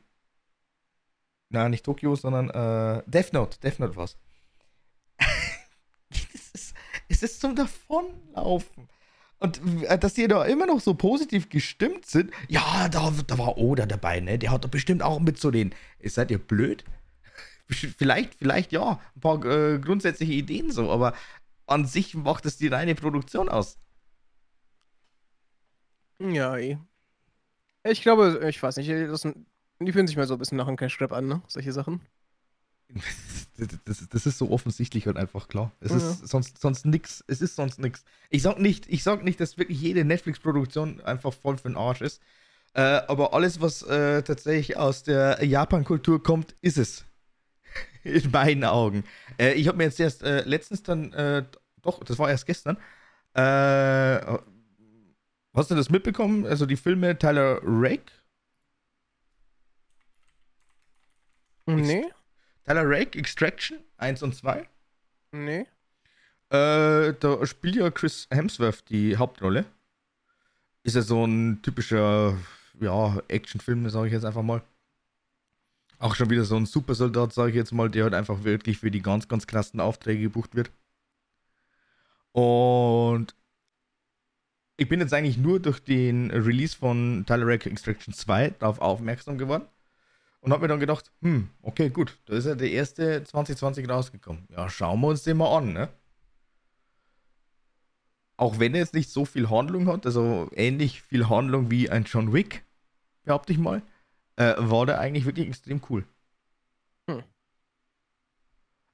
[1.50, 4.16] nein, nicht Tokyo, sondern äh, Death Note, Death Note was.
[6.10, 6.74] es, ist,
[7.08, 8.88] es ist zum Davonlaufen.
[9.38, 13.58] Und äh, dass die da immer noch so positiv gestimmt sind, ja, da, da war
[13.58, 14.38] Oda dabei, ne?
[14.38, 15.74] Der hat doch bestimmt auch mit so den.
[16.04, 16.84] Seid ihr blöd?
[17.70, 21.14] vielleicht, vielleicht ja, ein paar äh, grundsätzliche Ideen so, aber
[21.66, 23.78] an sich macht es die reine Produktion aus.
[26.18, 26.78] Ja, eh.
[27.84, 29.26] Ich glaube, ich weiß nicht, das,
[29.86, 31.42] die fühlen sich mal so ein bisschen nach einem Cash Grab an, ne?
[31.48, 32.00] Solche Sachen.
[33.84, 35.70] Das, das, ist so offensichtlich und einfach klar.
[35.80, 35.98] Es ja.
[35.98, 37.22] ist sonst, sonst nix.
[37.26, 38.06] Es ist sonst nix.
[38.30, 42.00] Ich sag nicht, ich sag nicht, dass wirklich jede Netflix-Produktion einfach voll für den Arsch
[42.00, 42.22] ist.
[42.72, 47.04] Äh, aber alles, was äh, tatsächlich aus der Japan-Kultur kommt, ist es.
[48.02, 49.04] In meinen Augen.
[49.38, 51.44] Äh, ich habe mir jetzt erst äh, letztens dann äh,
[51.82, 52.76] doch, das war erst gestern.
[53.34, 54.38] Äh,
[55.54, 56.46] hast du das mitbekommen?
[56.46, 58.12] Also die Filme Tyler Rake?
[61.66, 62.04] Nee.
[62.64, 64.68] Tyler Rake, Extraction 1 und 2?
[65.32, 65.66] Nee.
[66.50, 69.64] Äh, da spielt ja Chris Hemsworth die Hauptrolle.
[70.82, 72.36] Ist ja so ein typischer,
[72.80, 74.62] ja, Actionfilm, sage ich jetzt einfach mal.
[75.98, 78.90] Auch schon wieder so ein Supersoldat, sage ich jetzt mal, der halt einfach wirklich für
[78.90, 80.70] die ganz, ganz krassen Aufträge gebucht wird.
[82.32, 83.34] Und
[84.76, 89.36] ich bin jetzt eigentlich nur durch den Release von Tyler Rake Extraction 2 darauf aufmerksam
[89.36, 89.66] geworden
[90.40, 94.46] und habe mir dann gedacht, hm, okay, gut, da ist ja der erste 2020 rausgekommen.
[94.50, 95.88] Ja, schauen wir uns den mal an, ne?
[98.36, 102.04] Auch wenn er jetzt nicht so viel Handlung hat, also ähnlich viel Handlung wie ein
[102.04, 102.64] John Wick,
[103.24, 103.82] behaupte ich mal,
[104.36, 106.04] äh, war der eigentlich wirklich extrem cool.
[107.06, 107.22] Hm.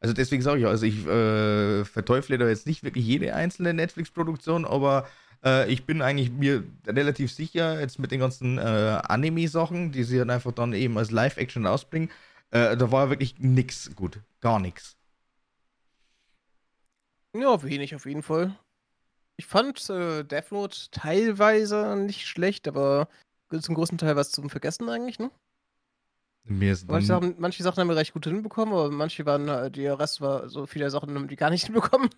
[0.01, 4.65] Also deswegen sage ich also ich äh, verteufle da jetzt nicht wirklich jede einzelne Netflix-Produktion,
[4.65, 5.09] aber
[5.45, 10.19] äh, ich bin eigentlich mir relativ sicher, jetzt mit den ganzen äh, Anime-Sachen, die sie
[10.19, 12.11] dann einfach dann eben als Live-Action rausbringen,
[12.51, 14.21] äh, da war wirklich nichts gut.
[14.41, 14.97] Gar nichts.
[17.35, 18.57] Ja, wenig auf jeden Fall.
[19.37, 23.09] Ich fand äh, Death Note teilweise nicht schlecht, aber
[23.51, 25.31] zum großen Teil was zum Vergessen eigentlich, ne?
[26.45, 29.71] Mir ist manche, Sachen, manche Sachen haben wir recht gut hinbekommen, aber manche waren, äh,
[29.71, 32.09] der Rest war so viele Sachen, haben die gar nicht hinbekommen.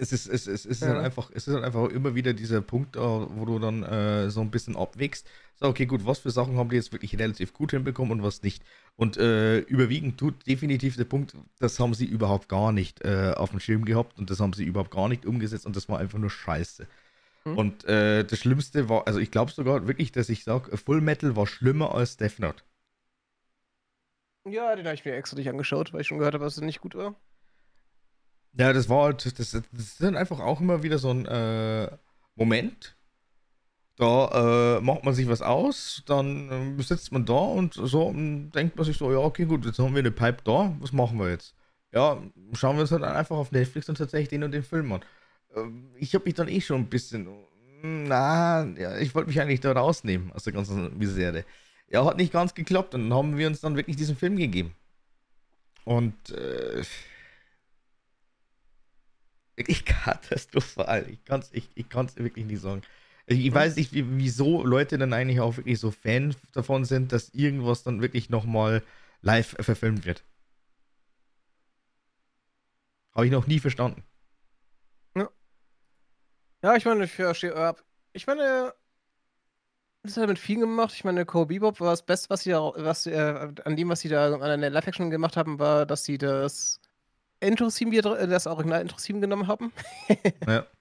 [0.00, 0.88] Es ist, es, es, ist ja.
[0.88, 4.40] halt einfach, es ist halt einfach immer wieder dieser Punkt, wo du dann äh, so
[4.40, 5.28] ein bisschen abwägst.
[5.56, 8.42] So, okay, gut, was für Sachen haben die jetzt wirklich relativ gut hinbekommen und was
[8.42, 8.62] nicht.
[8.96, 13.50] Und äh, überwiegend tut definitiv der Punkt, das haben sie überhaupt gar nicht äh, auf
[13.50, 16.18] dem Schirm gehabt und das haben sie überhaupt gar nicht umgesetzt und das war einfach
[16.18, 16.86] nur scheiße.
[17.44, 17.56] Hm.
[17.56, 21.36] Und äh, das Schlimmste war, also ich glaube sogar wirklich, dass ich sage, Full Metal
[21.36, 22.62] war schlimmer als Death Note.
[24.48, 26.62] Ja, den habe ich mir extra nicht angeschaut, weil ich schon gehört habe, dass es
[26.62, 27.14] nicht gut war.
[28.58, 31.88] Ja, das war halt, das, das ist dann einfach auch immer wieder so ein äh,
[32.34, 32.96] Moment.
[33.96, 38.50] Da äh, macht man sich was aus, dann äh, sitzt man da und so und
[38.52, 41.18] denkt man sich so, ja, okay, gut, jetzt haben wir eine Pipe da, was machen
[41.18, 41.54] wir jetzt?
[41.92, 42.20] Ja,
[42.52, 45.00] schauen wir uns halt einfach auf Netflix und tatsächlich den und den Film an.
[45.56, 47.28] Ähm, ich habe mich dann eh schon ein bisschen,
[47.82, 51.44] na, ja, ich wollte mich eigentlich da rausnehmen aus der ganzen Misere.
[51.88, 54.74] Ja, hat nicht ganz geklappt und dann haben wir uns dann wirklich diesen Film gegeben.
[55.84, 56.82] Und äh,
[59.58, 61.06] wirklich katastrophal.
[61.10, 62.82] Ich kann es ich, ich wirklich nicht sagen.
[63.26, 67.28] Ich, weiß nicht, wie, wieso Leute dann eigentlich auch wirklich so Fan davon sind, dass
[67.34, 68.82] irgendwas dann wirklich nochmal
[69.20, 70.24] live verfilmt wird.
[73.14, 74.02] Habe ich noch nie verstanden.
[75.14, 75.28] Ja.
[76.62, 77.52] Ja, ich meine, ich verstehe.
[77.52, 77.74] Äh,
[78.14, 78.72] ich meine,
[80.02, 80.94] das hat mit vielen gemacht.
[80.94, 84.00] Ich meine, Cole Bebop war das Beste, was sie da, was, äh, an dem, was
[84.00, 86.80] sie da an der Live-Action gemacht haben, war, dass sie das
[87.40, 89.72] Intro-Theme, das Original-Intro-Theme genommen haben.
[90.46, 90.66] ja.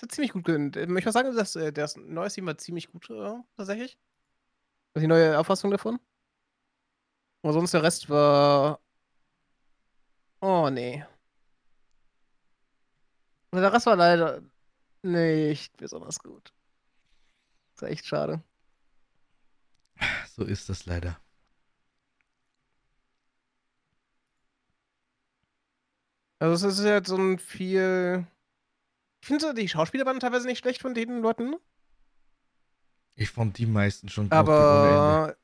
[0.00, 0.76] Das hat ziemlich gut gehört.
[0.76, 3.98] Ich muss sagen, das, äh, das neue Theme war ziemlich gut, äh, tatsächlich.
[4.94, 5.98] Ist die neue Auffassung davon.
[7.42, 8.80] Aber sonst der Rest war.
[10.40, 11.04] Oh, nee.
[13.50, 14.42] Also der Rest war leider
[15.02, 16.52] nicht besonders gut.
[17.74, 18.40] Das ist echt schade.
[20.28, 21.20] So ist das leider.
[26.38, 28.26] Also es ist halt so ein viel.
[29.20, 31.56] Ich finde die Schauspieler waren teilweise nicht schlecht von den Leuten.
[33.16, 35.36] Ich fand die meisten schon Aber.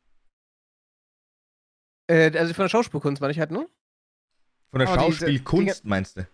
[2.06, 3.66] Äh, also von der Schauspielkunst meine ich halt, ne?
[4.70, 6.26] Von der Schauspielkunst meinst du?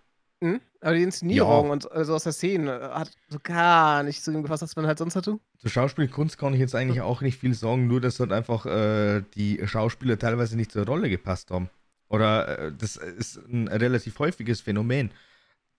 [0.43, 0.61] Hm?
[0.81, 1.73] Aber die Inszenierung ja.
[1.73, 4.99] und also aus der Szene hat so gar nicht zu dem gefasst, was man halt
[4.99, 5.39] sonst hatte.
[5.59, 9.23] Zur Schauspielkunst kann ich jetzt eigentlich auch nicht viel sagen, nur dass halt einfach äh,
[9.35, 11.69] die Schauspieler teilweise nicht zur Rolle gepasst haben.
[12.11, 15.13] Oder äh, das ist ein relativ häufiges Phänomen.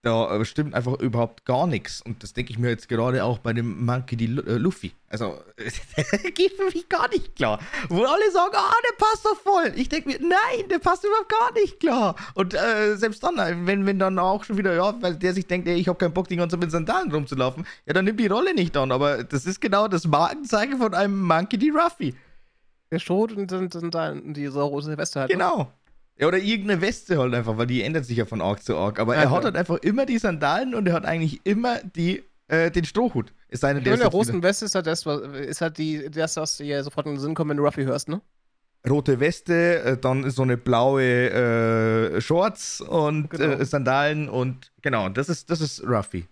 [0.03, 2.01] Da äh, stimmt einfach überhaupt gar nichts.
[2.01, 4.25] Und das denke ich mir jetzt gerade auch bei dem Monkey D.
[4.25, 4.93] Äh, Luffy.
[5.09, 5.37] Also,
[6.33, 7.59] geht für mich gar nicht klar.
[7.89, 9.73] Wo alle sagen, ah, der passt doch voll.
[9.75, 12.15] Ich denke mir, nein, der passt überhaupt gar nicht klar.
[12.33, 15.67] Und äh, selbst dann, wenn, wenn dann auch schon wieder, ja, weil der sich denkt,
[15.67, 18.27] ey, ich habe keinen Bock, die ganze Zeit mit Sandalen rumzulaufen, ja, dann nimmt die
[18.27, 18.91] Rolle nicht an.
[18.91, 21.69] Aber das ist genau das Markenzeichen von einem Monkey D.
[21.69, 22.15] Ruffy.
[22.89, 23.51] Der Schrot und
[23.93, 25.29] dann diese rote Weste halt.
[25.29, 25.35] Ne?
[25.35, 25.71] Genau.
[26.21, 28.99] Ja, oder irgendeine Weste halt einfach, weil die ändert sich ja von Arc zu Arc.
[28.99, 32.23] Aber ja, er hat halt einfach immer die Sandalen und er hat eigentlich immer die,
[32.47, 33.33] äh, den Strohhut.
[33.49, 36.83] Ist seine der, der roten Weste ist halt das, ist halt die, das, was dir
[36.83, 38.21] sofort in den Sinn kommt, wenn du Ruffy hörst, ne?
[38.87, 43.55] Rote Weste, äh, dann so eine blaue äh, Shorts und genau.
[43.55, 46.27] äh, Sandalen und genau, das ist, das ist Ruffy.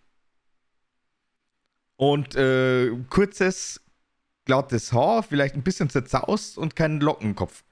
[1.95, 3.81] Und äh, kurzes,
[4.45, 7.63] glattes Haar, vielleicht ein bisschen zerzaust und keinen Lockenkopf.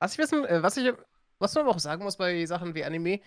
[0.00, 0.92] Was ich wissen, äh, was ich,
[1.38, 3.20] was man aber auch sagen muss bei Sachen wie Anime,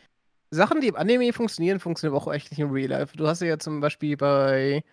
[0.49, 3.15] Sachen, die im Anime funktionieren, funktionieren auch echt nicht im Real Life.
[3.15, 4.84] Du hast ja zum Beispiel bei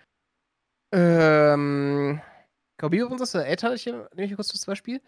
[0.92, 2.20] ähm,
[2.78, 5.00] Kaubio und das, Ed hatte ich, nehme ich kurz das Beispiel.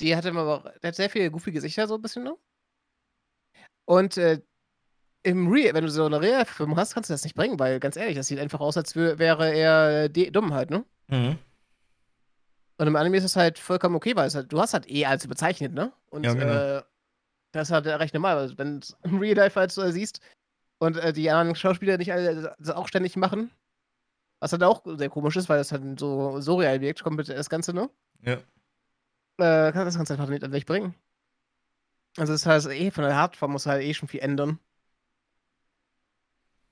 [0.00, 2.38] Die hatte aber, der hat sehr viele goofy Gesichter, so ein bisschen noch.
[3.84, 4.40] Und äh,
[5.24, 7.96] im Real, wenn du so eine Real-Film hast, kannst du das nicht bringen, weil ganz
[7.96, 10.84] ehrlich, das sieht einfach aus, als wäre er dumm halt, ne?
[11.08, 11.38] Mhm.
[12.82, 15.06] Und im Anime ist es halt vollkommen okay, weil es halt, du hast halt eh
[15.06, 15.92] als überzeichnet, ne?
[16.10, 16.52] Und Ja, genau.
[16.52, 16.82] äh,
[17.52, 18.36] das ist halt recht normal.
[18.38, 20.18] Also wenn du im Real Life halt so siehst
[20.80, 23.52] und äh, die anderen Schauspieler nicht alle das auch ständig machen,
[24.40, 27.28] was halt auch sehr komisch ist, weil das halt so, so real wirkt, kommt mit
[27.28, 27.88] das Ganze, ne?
[28.20, 28.32] Ja.
[29.38, 30.96] Äh, kann das kannst du einfach nicht, nicht bringen.
[32.16, 34.58] Also es ist halt eh von der Hardform muss halt eh schon viel ändern.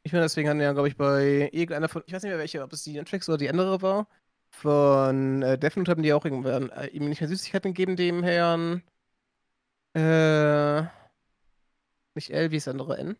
[0.02, 2.64] Ich meine, deswegen hatten ja, glaube ich, bei irgendeiner von, ich weiß nicht mehr welche,
[2.64, 4.08] ob es die Netflix oder die andere war,
[4.50, 8.22] von äh, Death Note haben die auch irgendwann äh, ihm nicht mehr Süßigkeiten gegeben, dem
[8.22, 8.82] Herrn.
[9.94, 10.82] Äh,
[12.14, 13.16] nicht L, wie ist der andere N?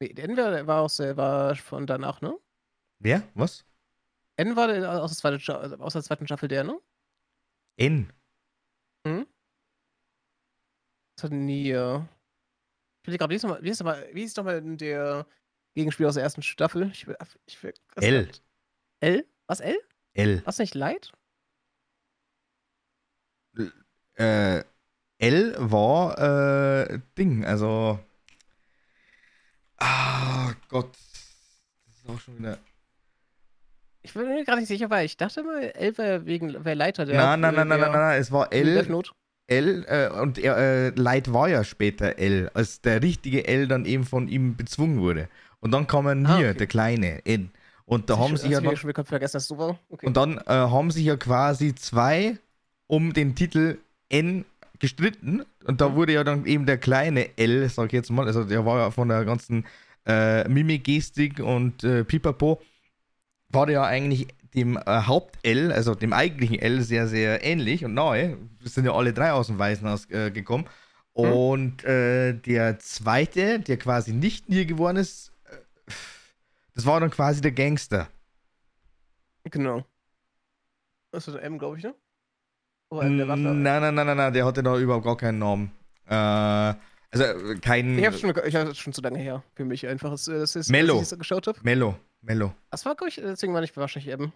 [0.00, 2.36] Nee, der N war, war, aus, der war von danach, ne?
[2.98, 3.22] Wer?
[3.34, 3.64] Was?
[4.36, 6.80] N war der, aus, der zweiten, aus der zweiten Staffel der, ne?
[7.76, 8.12] N.
[9.06, 9.26] Hm?
[11.16, 11.70] Das hat nie.
[11.70, 12.00] Äh...
[13.02, 15.26] Ich will gerade, wie ist nochmal, wie ist nochmal, wie ist nochmal der
[15.74, 16.90] Gegenspieler aus der ersten Staffel?
[16.92, 17.06] Ich
[17.46, 17.58] ich
[17.94, 18.28] was L.
[18.28, 18.42] hat-
[19.00, 19.26] L?
[19.46, 19.76] Was L?
[20.14, 20.42] L.
[20.44, 21.12] Was nicht Light?
[24.16, 24.62] Äh,
[25.18, 26.18] L war
[26.88, 27.98] äh, Ding, also.
[29.78, 30.92] Ah, Gott.
[31.86, 32.58] Das ist auch schon wieder.
[34.02, 37.06] Ich bin mir gerade nicht sicher, weil ich dachte mal, L wäre wegen wär Leiter
[37.06, 37.16] der.
[37.16, 39.04] Nein, nein, nein, nein, nein, nein, es war L.
[39.46, 43.84] L äh, und er, äh, Light war ja später L, als der richtige L dann
[43.84, 45.28] eben von ihm bezwungen wurde.
[45.64, 46.58] Und dann kam er Ah, hier, okay.
[46.58, 47.50] der kleine N.
[47.86, 49.78] Und da haben sich ja schon, dann, schon wieder vergessen, dass es so war.
[49.88, 50.06] Okay.
[50.06, 52.36] und dann äh, haben sich ja quasi zwei
[52.86, 53.78] um den Titel
[54.10, 54.44] N
[54.78, 55.42] gestritten.
[55.64, 55.94] Und da Mhm.
[55.94, 58.90] wurde ja dann eben der kleine L, sag ich jetzt mal, also der war ja
[58.90, 59.64] von der ganzen
[60.06, 62.60] äh, Mimik-Gestik und äh, Pipapo,
[63.48, 67.94] war der ja eigentlich dem äh, Haupt-L, also dem eigentlichen L, sehr, sehr ähnlich und
[67.94, 68.36] nahe.
[68.60, 70.64] Wir sind ja alle drei aus dem Waisenhaus äh, gekommen.
[71.16, 71.22] Mhm.
[71.24, 75.32] Und äh, der zweite, der quasi nicht Nier geworden ist,
[76.74, 78.08] das war dann quasi der Gangster.
[79.44, 79.84] genau.
[81.10, 81.94] Das ist ein M, glaube ich, ne?
[82.90, 83.40] Oder M, der Waffe.
[83.40, 85.70] Nein, nein, nein, nein, nein, der hatte da überhaupt gar keinen Namen.
[86.06, 87.96] Äh, also äh, kein.
[87.98, 89.42] Ich hab's schon, ich hab's schon zu lange her.
[89.54, 90.10] Für mich einfach.
[90.10, 91.00] Das, das ist, Mello.
[91.00, 91.58] ich das geschaut habe.
[91.62, 92.52] Mello, Mello.
[92.70, 94.32] Das war, glaube ich, deswegen war ich wahrscheinlich M.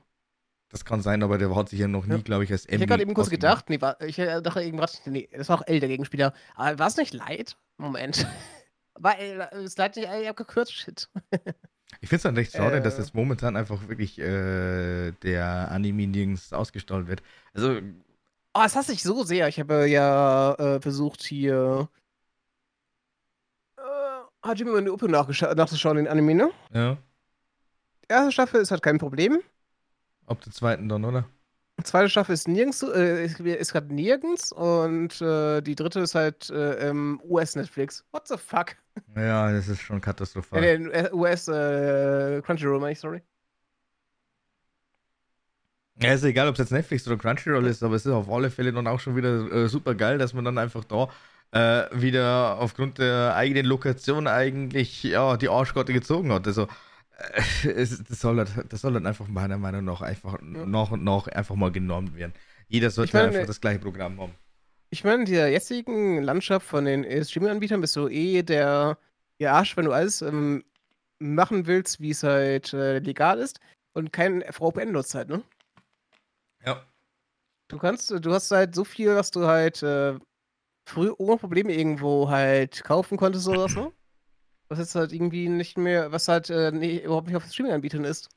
[0.70, 2.20] Das kann sein, aber der hat sich ja noch nie, Ja.
[2.20, 4.92] glaube ich, als Ich habe gerade eben kurz gedacht, nee, war, ich äh, dachte gerade,
[5.06, 6.34] nee, das war auch L, der Gegenspieler.
[6.54, 7.56] Aber war es nicht Light?
[7.78, 8.26] Moment.
[9.00, 10.72] War L, ist Light nicht L abgekürzt?
[10.74, 11.08] Shit.
[12.00, 12.80] Ich finde es dann recht schade, Äh.
[12.82, 17.22] dass jetzt momentan einfach wirklich äh, der Anime nirgends ausgestrahlt wird.
[17.54, 17.80] Also,
[18.54, 19.46] Oh, das hasse ich so sehr.
[19.48, 21.88] Ich habe ja äh, versucht, hier
[23.76, 23.82] äh,
[24.46, 26.50] Hajime und Uppe nachzuschauen, den Anime, ne?
[26.72, 26.96] ja,
[28.04, 29.38] Die erste Staffel ist halt kein Problem.
[30.26, 31.24] ab der zweiten dann, oder?
[31.84, 36.50] Zweite Staffel ist nirgends, äh, ist, ist gerade nirgends und äh, die dritte ist halt
[36.50, 38.04] äh, im US-Netflix.
[38.10, 38.76] What the fuck?
[39.14, 40.62] Ja, das ist schon katastrophal.
[40.62, 43.22] Äh, den US Crunchyroll, meine ich, sorry.
[46.00, 48.50] Ja, ist egal, ob es jetzt Netflix oder Crunchyroll ist, aber es ist auf alle
[48.50, 51.08] Fälle dann auch schon wieder äh, super geil, dass man dann einfach da
[51.50, 56.46] äh, wieder aufgrund der eigenen Lokation eigentlich ja, die Arschkarte gezogen hat.
[56.46, 56.68] Also,
[57.64, 61.72] das, soll das soll dann einfach meiner Meinung nach einfach nach und nach einfach mal
[61.72, 62.32] genormt werden.
[62.68, 64.34] Jeder sollte Ich meine, einfach das gleiche Programm haben.
[64.90, 68.98] Ich meine, in der jetzigen Landschaft von den äh, Streaming-Anbietern bist du eh der,
[69.40, 70.64] der Arsch, wenn du alles ähm,
[71.18, 73.58] machen willst, wie es halt äh, legal ist
[73.94, 75.42] und kein VPN nutzt halt, ne?
[76.64, 76.86] Ja.
[77.68, 80.18] Du kannst, du hast halt so viel, was du halt äh,
[80.88, 83.92] früher ohne Probleme irgendwo halt kaufen konntest oder was, ne?
[84.68, 88.04] Was jetzt halt irgendwie nicht mehr, was halt äh, nee, überhaupt nicht auf den Streaming-Anbietern
[88.04, 88.28] ist.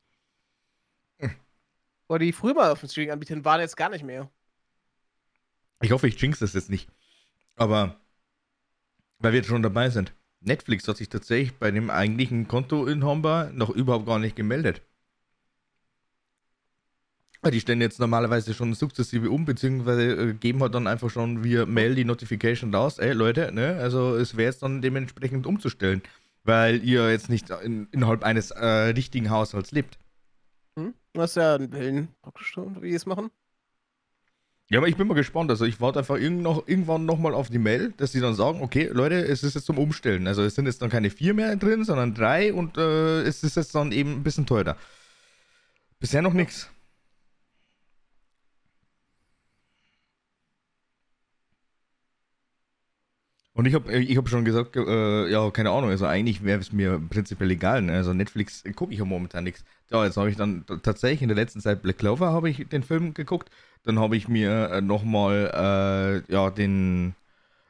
[1.18, 1.30] Hm.
[2.08, 4.30] Oder die früher mal auf den Streaming-Anbietern waren, jetzt gar nicht mehr.
[5.82, 6.88] Ich hoffe, ich jinx das jetzt nicht.
[7.56, 7.96] Aber,
[9.18, 10.12] weil wir jetzt schon dabei sind.
[10.40, 14.82] Netflix hat sich tatsächlich bei dem eigentlichen Kontoinhaber noch überhaupt gar nicht gemeldet.
[17.42, 21.42] Weil Die stellen jetzt normalerweise schon sukzessive um, beziehungsweise äh, geben halt dann einfach schon
[21.42, 22.98] via Mail die Notification raus.
[22.98, 23.78] Ey, Leute, ne?
[23.80, 26.02] Also es wäre jetzt dann dementsprechend umzustellen,
[26.44, 29.98] weil ihr jetzt nicht in, innerhalb eines äh, richtigen Haushalts lebt.
[30.76, 30.94] Hm?
[31.12, 33.30] Du hast ja einen Willen, praktisch, wie die es machen.
[34.72, 35.50] Ja, aber ich bin mal gespannt.
[35.50, 38.62] Also ich warte einfach irgend noch, irgendwann nochmal auf die Mail, dass sie dann sagen,
[38.62, 40.26] okay, Leute, es ist jetzt zum Umstellen.
[40.26, 43.56] Also es sind jetzt dann keine vier mehr drin, sondern drei und äh, es ist
[43.56, 44.78] jetzt dann eben ein bisschen teurer.
[46.00, 46.71] Bisher noch nichts.
[53.54, 56.72] Und ich habe ich hab schon gesagt, äh, ja, keine Ahnung, also eigentlich wäre es
[56.72, 57.82] mir prinzipiell egal.
[57.82, 57.92] Ne?
[57.92, 59.62] Also Netflix gucke ich ja momentan nichts.
[59.90, 62.82] Ja, jetzt habe ich dann tatsächlich in der letzten Zeit Black Clover habe ich den
[62.82, 63.50] Film geguckt.
[63.84, 67.14] Dann habe ich mir äh, nochmal äh, ja, den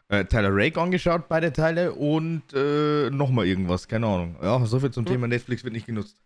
[0.08, 4.36] äh, Tyler Rake angeschaut, beide Teile und äh, nochmal irgendwas, keine Ahnung.
[4.42, 5.12] Ja, soviel zum Hm.
[5.12, 6.16] Thema Netflix wird nicht genutzt.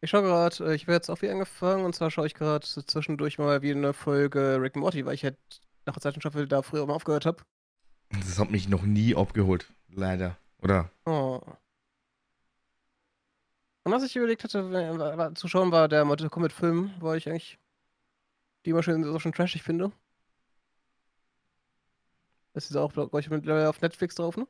[0.00, 2.66] Ich schaue gerade, äh, ich habe jetzt auch wieder angefangen und zwar schaue ich gerade
[2.66, 5.36] zwischendurch mal wie eine Folge Rick and Morty, weil ich halt
[5.86, 7.42] nach der zweiten Staffel da früher mal aufgehört habe.
[8.10, 10.36] Das hat mich noch nie abgeholt, leider.
[10.60, 10.90] Oder?
[11.06, 11.40] Oh.
[13.84, 17.28] Und was ich überlegt hatte war- zu schauen, war der Mortal Kombat Film, weil ich
[17.28, 17.58] eigentlich
[18.64, 19.92] die immer schön so schon trashig finde.
[22.52, 24.46] Das ist auch, glaube ich, mittlerweile auf Netflix drauf, ne?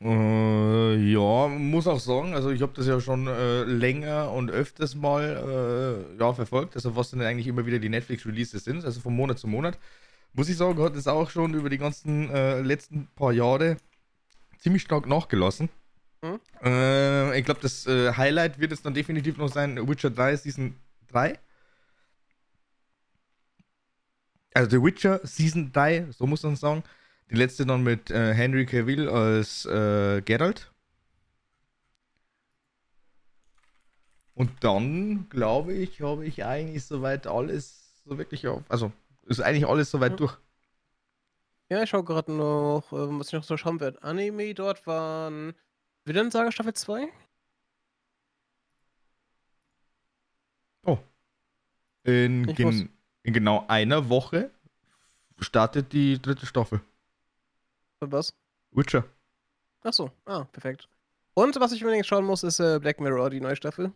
[0.00, 4.94] Äh, ja, muss auch sagen, also ich habe das ja schon äh, länger und öfters
[4.94, 9.14] mal äh, ja, verfolgt, also was denn eigentlich immer wieder die Netflix-Releases sind, also von
[9.14, 9.78] Monat zu Monat.
[10.34, 13.76] Muss ich sagen, hat es auch schon über die ganzen äh, letzten paar Jahre
[14.58, 15.68] ziemlich stark nachgelassen.
[16.22, 16.40] Mhm.
[16.62, 20.76] Äh, ich glaube, das äh, Highlight wird es dann definitiv noch sein, Witcher 3 Season
[21.08, 21.38] 3.
[24.54, 26.82] Also The Witcher Season 3, so muss man sagen.
[27.30, 30.70] Die letzte dann mit äh, Henry Cavill als äh, Geralt.
[34.34, 38.62] Und dann, glaube ich, habe ich eigentlich soweit alles so wirklich auf.
[38.68, 38.92] Also,
[39.26, 40.16] ist eigentlich alles soweit Mhm.
[40.16, 40.38] durch.
[41.68, 44.02] Ja, ich schaue gerade noch, ähm, was ich noch so schauen werde.
[44.02, 45.54] Anime dort waren
[46.04, 47.08] Villain Saga Staffel 2.
[52.04, 52.90] In, Ich gen
[53.22, 54.50] in genau einer Woche
[55.38, 56.80] startet die dritte Staffel.
[58.00, 58.34] Und was?
[58.72, 59.04] Witcher.
[59.82, 60.88] Ach so, ah, perfekt.
[61.34, 63.92] Und was ich unbedingt schauen muss, ist äh, Black Mirror, die neue Staffel.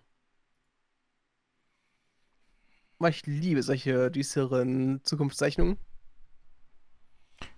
[2.99, 5.76] Weil ich liebe solche düsteren Zukunftszeichnungen.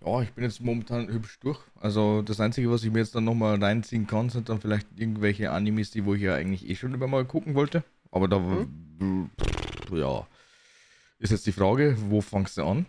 [0.04, 1.60] Ja, ich bin jetzt momentan hübsch durch.
[1.80, 5.52] Also das Einzige, was ich mir jetzt dann nochmal reinziehen kann, sind dann vielleicht irgendwelche
[5.52, 7.84] Animes, die wo ich ja eigentlich eh schon immer mal gucken wollte.
[8.10, 10.26] Aber da, pff, ja,
[11.18, 12.86] ist jetzt die Frage, wo fangst du an?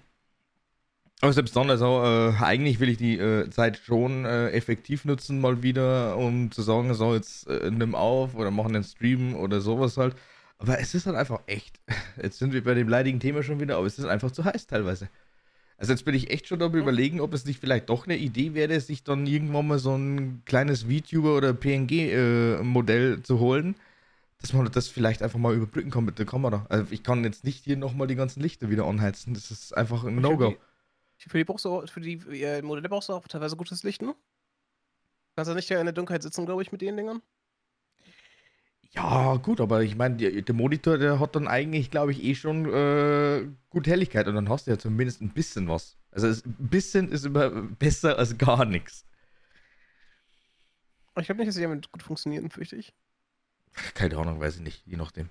[1.22, 5.42] Aber selbst dann, also äh, eigentlich will ich die äh, Zeit schon äh, effektiv nutzen,
[5.42, 9.60] mal wieder, um zu sagen, so jetzt äh, nimm auf oder machen einen Stream oder
[9.60, 10.16] sowas halt.
[10.60, 11.80] Aber es ist halt einfach echt.
[12.22, 14.68] Jetzt sind wir bei dem leidigen Thema schon wieder, aber es ist einfach zu heiß
[14.68, 15.10] teilweise.
[15.78, 18.54] Also jetzt bin ich echt schon darüber überlegen, ob es nicht vielleicht doch eine Idee
[18.54, 23.76] wäre, sich dann irgendwann mal so ein kleines VTuber oder PNG-Modell zu holen,
[24.42, 26.66] dass man das vielleicht einfach mal überbrücken kann mit der Kamera.
[26.68, 29.34] Also ich kann jetzt nicht hier nochmal die ganzen Lichter wieder anheizen.
[29.34, 30.58] Das ist einfach ein No-Go.
[31.18, 34.16] Für die brauchst du, für die äh, Modelle brauchst du auch teilweise gutes Licht, ne?
[35.38, 37.22] Kannst du nicht ja in der Dunkelheit sitzen, glaube ich, mit den Dingern?
[38.92, 42.66] Ja, gut, aber ich meine, der, Monitor, der hat dann eigentlich, glaube ich, eh schon
[42.74, 45.98] äh, gut Helligkeit und dann hast du ja zumindest ein bisschen was.
[46.12, 49.06] Also es, ein bisschen ist immer besser als gar nichts.
[51.20, 52.94] Ich glaube nicht, dass sie damit gut funktionieren, fürchte ich.
[53.94, 55.30] Keine Ahnung, weiß ich nicht, je nachdem.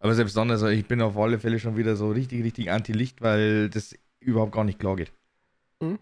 [0.00, 3.22] Aber selbst dann, also ich bin auf alle Fälle schon wieder so richtig, richtig anti-Licht,
[3.22, 5.12] weil das überhaupt gar nicht klar geht.
[5.80, 5.98] Mhm.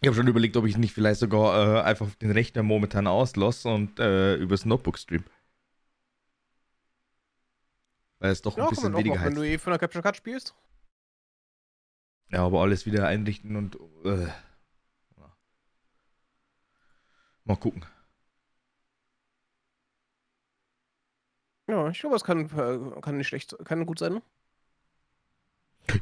[0.00, 3.68] Ich habe schon überlegt, ob ich nicht vielleicht sogar äh, einfach den Rechner momentan auslasse
[3.68, 5.24] und äh, übers Notebook stream.
[8.18, 10.02] Weil es doch ein Ja, kann bisschen weniger machen, wenn du eh von der Capture
[10.02, 10.54] Card spielst.
[12.30, 13.76] Ja, aber alles wieder einrichten und.
[14.04, 14.26] Äh,
[15.16, 15.36] ja.
[17.44, 17.84] Mal gucken.
[21.68, 24.20] Ja, ich glaube, es kann, äh, kann nicht schlecht, kann gut sein.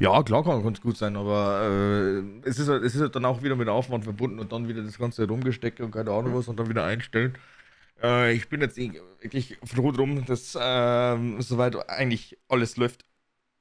[0.00, 3.24] Ja, klar kann es gut sein, aber äh, es, ist halt, es ist halt dann
[3.24, 6.48] auch wieder mit Aufwand verbunden und dann wieder das Ganze rumgesteckt und keine Ahnung was
[6.48, 7.36] und dann wieder einstellen.
[8.02, 13.04] Äh, ich bin jetzt eh wirklich froh drum, dass ähm, soweit eigentlich alles läuft.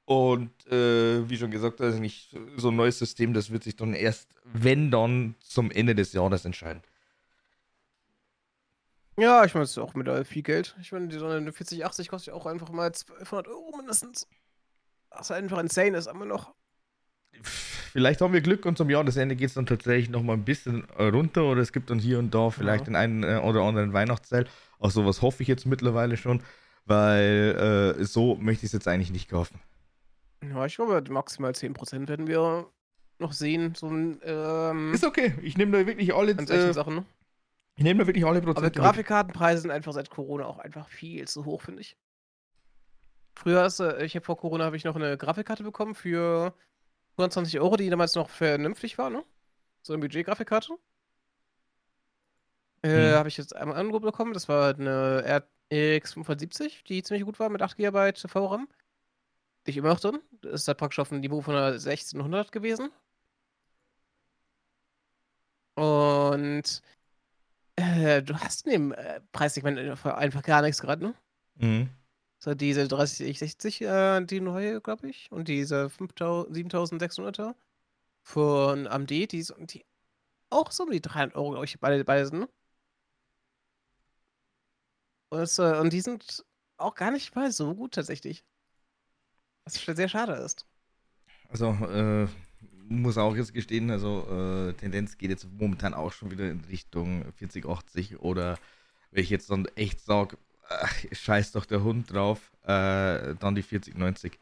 [0.04, 3.92] Und äh, wie schon gesagt, also nicht so ein neues System, das wird sich dann
[3.94, 6.82] erst, wenn dann, zum Ende des Jahres entscheiden.
[9.18, 10.76] Ja, ich meine, es ist auch mit viel Geld.
[10.80, 14.28] Ich meine, die so eine 4080 kostet ja auch einfach mal 1200 Euro mindestens.
[15.10, 16.54] Was einfach insane ist, aber noch.
[17.42, 20.88] Vielleicht haben wir Glück und zum Jahresende geht es dann tatsächlich noch mal ein bisschen
[20.96, 22.84] äh, runter oder es gibt dann hier und da vielleicht Ja.
[22.86, 24.46] den einen äh, oder anderen Weihnachtsteil.
[24.78, 26.42] Auch sowas hoffe ich jetzt mittlerweile schon,
[26.84, 29.60] weil äh, so möchte ich es jetzt eigentlich nicht kaufen.
[30.42, 32.66] Ja, ich glaube, maximal 10% werden wir
[33.18, 33.74] noch sehen.
[33.74, 36.94] So ein, ähm, Ist okay, ich nehme da wirklich alle, an solchen äh, Sachen.
[36.96, 37.04] Ne?
[37.76, 38.78] ich nehme da wirklich alle Aber Prozente.
[38.80, 38.86] mit.
[38.88, 41.96] Grafikkartenpreise sind einfach seit Corona auch einfach viel zu hoch, finde ich.
[43.38, 46.52] Früher äh, ich habe vor Corona habe ich noch eine Grafikkarte bekommen für
[47.12, 49.24] 120 Euro, die damals noch vernünftig war, ne?
[49.82, 50.72] So eine Budget-Grafikkarte.
[52.82, 53.14] Äh, Hm.
[53.14, 54.32] habe ich jetzt einmal ein Angebot bekommen.
[54.32, 55.40] Das war eine
[55.72, 58.68] RX 570, die ziemlich gut war mit 8 GB VRAM.
[59.66, 60.18] Die ich immer noch drin.
[60.42, 62.90] Das ist halt praktisch auf dem Niveau von einer 1600 gewesen.
[65.76, 66.82] Und
[67.76, 71.14] äh, du hast dem äh, Preissegment einfach- einfach gar nichts gerade, ne?
[71.56, 71.90] Mhm.
[72.40, 75.30] So diese 3060, äh, die neue, glaube ich.
[75.32, 77.54] Und diese 5000 7600er
[78.22, 79.84] von AMD, die, so- die
[80.50, 82.48] auch so um die 300 Euro, glaube ich, beide, beide sind.
[85.30, 86.44] Und, es, äh, und die sind
[86.76, 88.44] auch gar nicht mal so gut tatsächlich.
[89.64, 90.66] Was sehr schade ist.
[91.48, 92.26] Also, äh,
[92.88, 94.26] muss auch jetzt gestehen, also
[94.70, 98.58] äh, Tendenz geht jetzt momentan auch schon wieder in Richtung 4080 oder
[99.10, 100.00] wenn ich jetzt dann echt
[100.68, 104.38] sage, scheiß doch der Hund drauf, äh, dann die 4090.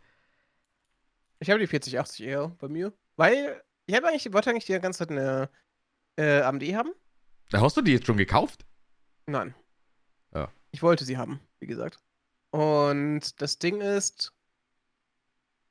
[1.38, 5.00] Ich habe die 4080 eher bei mir, weil ich habe eigentlich, wollte eigentlich die ganze
[5.00, 5.48] Zeit eine
[6.16, 6.92] äh, AMD haben.
[7.50, 8.66] Da hast du die jetzt schon gekauft?
[9.26, 9.54] Nein.
[10.34, 10.50] Ja.
[10.70, 11.98] Ich wollte sie haben, wie gesagt.
[12.50, 14.32] Und das Ding ist,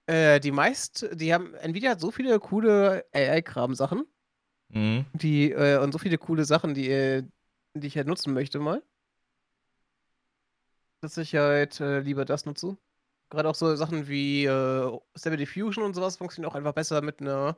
[0.07, 4.05] äh, die meist, die haben, Nvidia hat so viele coole AI-Kram-Sachen.
[4.69, 5.05] Mhm.
[5.13, 7.23] Die, äh, und so viele coole Sachen, die, äh,
[7.73, 8.83] die ich halt nutzen möchte mal.
[11.17, 12.77] Ich halt äh, lieber das nutze.
[13.29, 17.21] Gerade auch so Sachen wie äh, Stable Diffusion und sowas funktionieren auch einfach besser mit
[17.21, 17.57] einer,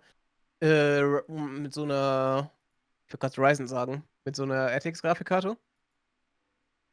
[0.62, 2.52] äh, mit so einer,
[3.08, 5.58] ich würde gerade Ryzen sagen, mit so einer RTX-Grafikkarte.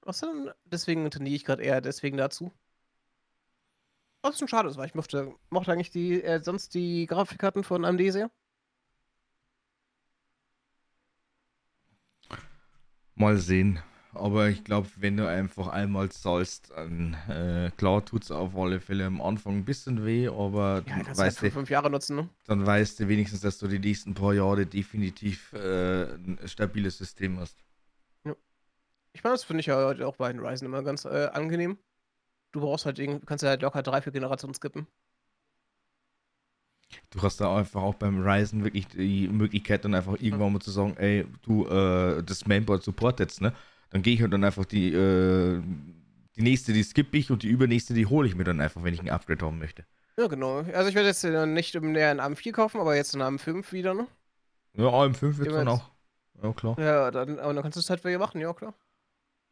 [0.03, 0.51] Was denn?
[0.65, 2.53] Deswegen tendiere ich gerade eher deswegen dazu.
[4.23, 7.85] Was schon schade ist, weil ich mochte, mochte eigentlich die, äh, sonst die Grafikkarten von
[7.85, 8.31] AMD sehr.
[13.15, 13.83] Mal sehen.
[14.15, 18.81] Aber ich glaube, wenn du einfach einmal zahlst, dann äh, klar tut es auf alle
[18.81, 22.17] Fälle am Anfang ein bisschen weh, aber Ja, halt weißt für du, fünf Jahre nutzen,
[22.17, 22.29] ne?
[22.47, 27.39] dann weißt du wenigstens, dass du die nächsten paar Jahre definitiv äh, ein stabiles System
[27.41, 27.59] hast.
[29.15, 31.79] Ich meine, das finde ich ja heute auch bei den Ryzen immer ganz äh, angenehm.
[32.53, 34.89] Du brauchst halt, irgend- du kannst ja halt locker drei, vier Generationen skippen.
[37.11, 40.71] Du hast da einfach auch beim Ryzen wirklich die Möglichkeit, dann einfach irgendwann mal zu
[40.71, 43.53] sagen, ey, du, äh, das Mainboard supportet ne?
[43.91, 45.63] Dann gehe ich halt dann einfach die, äh,
[46.37, 48.95] die nächste, die skippe ich und die übernächste, die hole ich mir dann einfach, wenn
[48.95, 49.85] ich ein Upgrade haben möchte.
[50.17, 50.59] Ja, genau.
[50.59, 53.73] Also ich werde jetzt äh, nicht im näher einen AM4 kaufen, aber jetzt einen AM5
[53.73, 54.07] wieder, ne?
[54.75, 55.91] Ja, AM5 wird dann auch.
[56.43, 56.79] Ja, klar.
[56.79, 58.75] Ja, dann, aber dann kannst du es halt wieder machen, ja klar.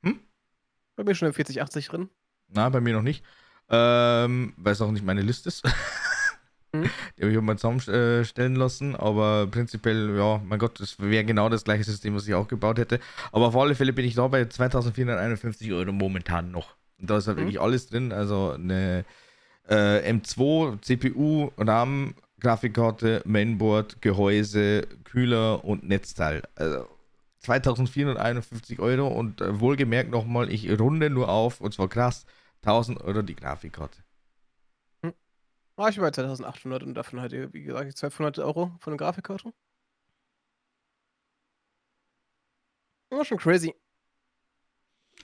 [0.03, 0.21] Hm?
[0.95, 2.11] Bei mir schon eine 4080 drin.
[2.49, 3.25] Na, bei mir noch nicht.
[3.71, 5.65] Ähm, weil es auch nicht meine Liste ist.
[6.75, 6.83] Mhm.
[7.17, 11.65] Die habe ich mal zusammenstellen lassen, aber prinzipiell, ja, mein Gott, das wäre genau das
[11.65, 13.01] gleiche System, was ich auch gebaut hätte.
[13.33, 16.77] Aber auf alle Fälle bin ich da bei 2451 Euro momentan noch.
[17.01, 17.43] Und da ist halt Mhm.
[17.43, 19.07] wirklich alles drin, also eine
[19.67, 26.43] äh, M2, CPU, RAM, Grafikkarte, Mainboard, Gehäuse, Kühler und Netzteil.
[26.55, 26.87] Also
[27.45, 32.27] 2451 Euro und äh, wohlgemerkt nochmal, ich runde nur auf, und zwar krass,
[32.63, 34.03] 1000 Euro die Grafikkarte.
[35.77, 39.53] Ah, ich bei 2800 und davon halt, wie gesagt, 1200 Euro von der Grafikkarte.
[43.11, 43.75] Ja, schon crazy.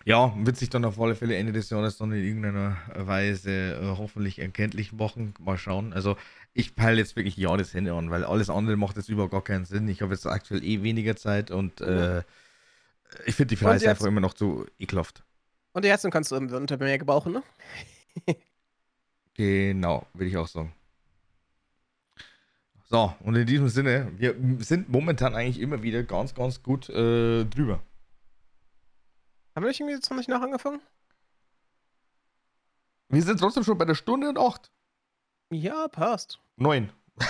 [0.06, 3.96] Ja, wird sich dann auf alle Fälle Ende des Jahres dann in irgendeiner Weise äh,
[3.98, 5.34] hoffentlich erkenntlich machen.
[5.38, 5.92] Mal schauen.
[5.92, 6.16] Also
[6.54, 9.88] ich peile jetzt wirklich Jahreshände an, weil alles andere macht jetzt überhaupt gar keinen Sinn.
[9.88, 12.22] Ich habe jetzt aktuell eh weniger Zeit und äh,
[13.26, 15.22] ich finde die Preise einfach immer noch zu ekelhaft.
[15.72, 17.42] Und die Herzung kannst du unter mehr gebrauchen, ne?
[19.34, 20.74] Genau, würde ich auch sagen.
[22.90, 27.44] So, und in diesem Sinne, wir sind momentan eigentlich immer wieder ganz, ganz gut äh,
[27.44, 27.80] drüber.
[29.60, 30.80] Haben wir nicht irgendwie jetzt noch nicht nach angefangen?
[33.10, 34.72] Wir sind trotzdem schon bei der Stunde und acht.
[35.50, 36.38] Ja, passt.
[36.56, 36.90] Neun.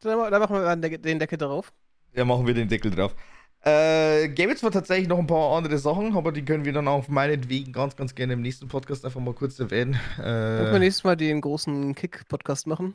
[0.00, 1.72] Dann, ma- dann machen wir den Deckel drauf.
[2.12, 3.14] Ja, machen wir den Deckel drauf.
[3.60, 6.88] Äh, gäbe jetzt zwar tatsächlich noch ein paar andere Sachen, aber die können wir dann
[6.88, 9.96] auch meinetwegen ganz, ganz gerne im nächsten Podcast einfach mal kurz erwähnen.
[10.16, 12.94] Können wir Äh, nächstes Mal den großen Kick-Podcast machen?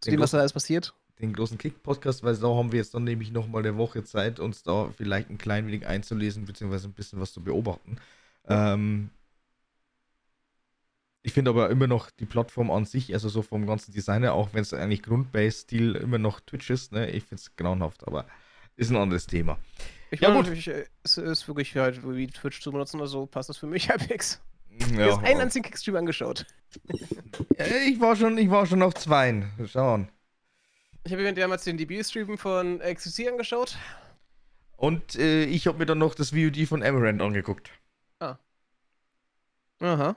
[0.00, 0.94] Zu dem, was da alles passiert?
[1.20, 4.62] Den großen Kick-Podcast, weil da haben wir jetzt dann nämlich nochmal eine Woche Zeit, uns
[4.62, 7.96] da vielleicht ein klein wenig einzulesen, beziehungsweise ein bisschen was zu beobachten.
[8.46, 9.10] Ähm,
[11.22, 14.50] ich finde aber immer noch die Plattform an sich, also so vom ganzen Designer, auch
[14.52, 17.10] wenn es eigentlich Grundbase-Stil immer noch Twitch ist, ne?
[17.10, 18.26] ich finde es grauenhaft, aber
[18.76, 19.58] ist ein anderes Thema.
[20.10, 20.48] Ich ja, gut.
[20.66, 23.88] Äh, es ist wirklich halt wie Twitch zu benutzen oder so, passt das für mich
[23.90, 24.40] halbwegs.
[24.94, 26.46] Ja, ich habe einen einzigen Kickstream angeschaut.
[27.58, 29.50] ich war schon, ich war schon auf zweien.
[29.66, 30.08] Schauen.
[31.06, 33.78] Ich habe mir damals den DB-Stream von XCC angeschaut.
[34.76, 37.70] Und äh, ich habe mir dann noch das VOD von Amaranth angeguckt.
[38.18, 38.38] Ah.
[39.78, 40.16] Aha.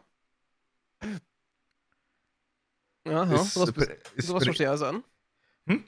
[3.06, 3.36] Aha.
[3.36, 3.70] Ist, sowas,
[4.16, 5.04] ist, sowas schaust du also an?
[5.68, 5.84] Hm?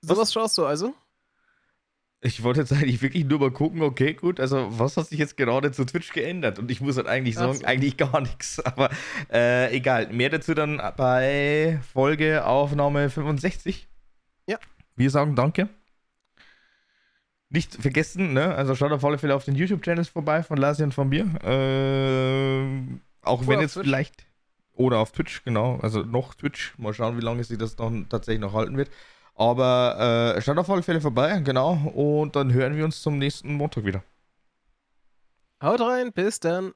[0.00, 0.32] Sowas Was?
[0.32, 0.92] schaust du also?
[2.26, 5.36] Ich wollte jetzt eigentlich wirklich nur mal gucken, okay, gut, also was hat sich jetzt
[5.36, 6.58] gerade zu Twitch geändert?
[6.58, 7.64] Und ich muss halt eigentlich sagen, so.
[7.64, 8.58] eigentlich gar nichts.
[8.64, 8.90] Aber
[9.32, 13.86] äh, egal, mehr dazu dann bei Folge Aufnahme 65.
[14.48, 14.58] Ja.
[14.96, 15.68] Wir sagen danke.
[17.48, 18.56] Nicht vergessen, ne?
[18.56, 21.26] Also schaut auf alle Fälle auf den YouTube-Channels vorbei von Lasi und von mir.
[21.44, 23.86] Äh, auch oder wenn jetzt Twitch.
[23.86, 24.26] vielleicht.
[24.72, 25.78] Oder auf Twitch, genau.
[25.80, 26.74] Also noch Twitch.
[26.76, 28.90] Mal schauen, wie lange sich das dann tatsächlich noch halten wird.
[29.36, 31.74] Aber äh, schaut auf alle Fälle vorbei, genau.
[31.94, 34.02] Und dann hören wir uns zum nächsten Montag wieder.
[35.62, 36.72] Haut rein, bis dann.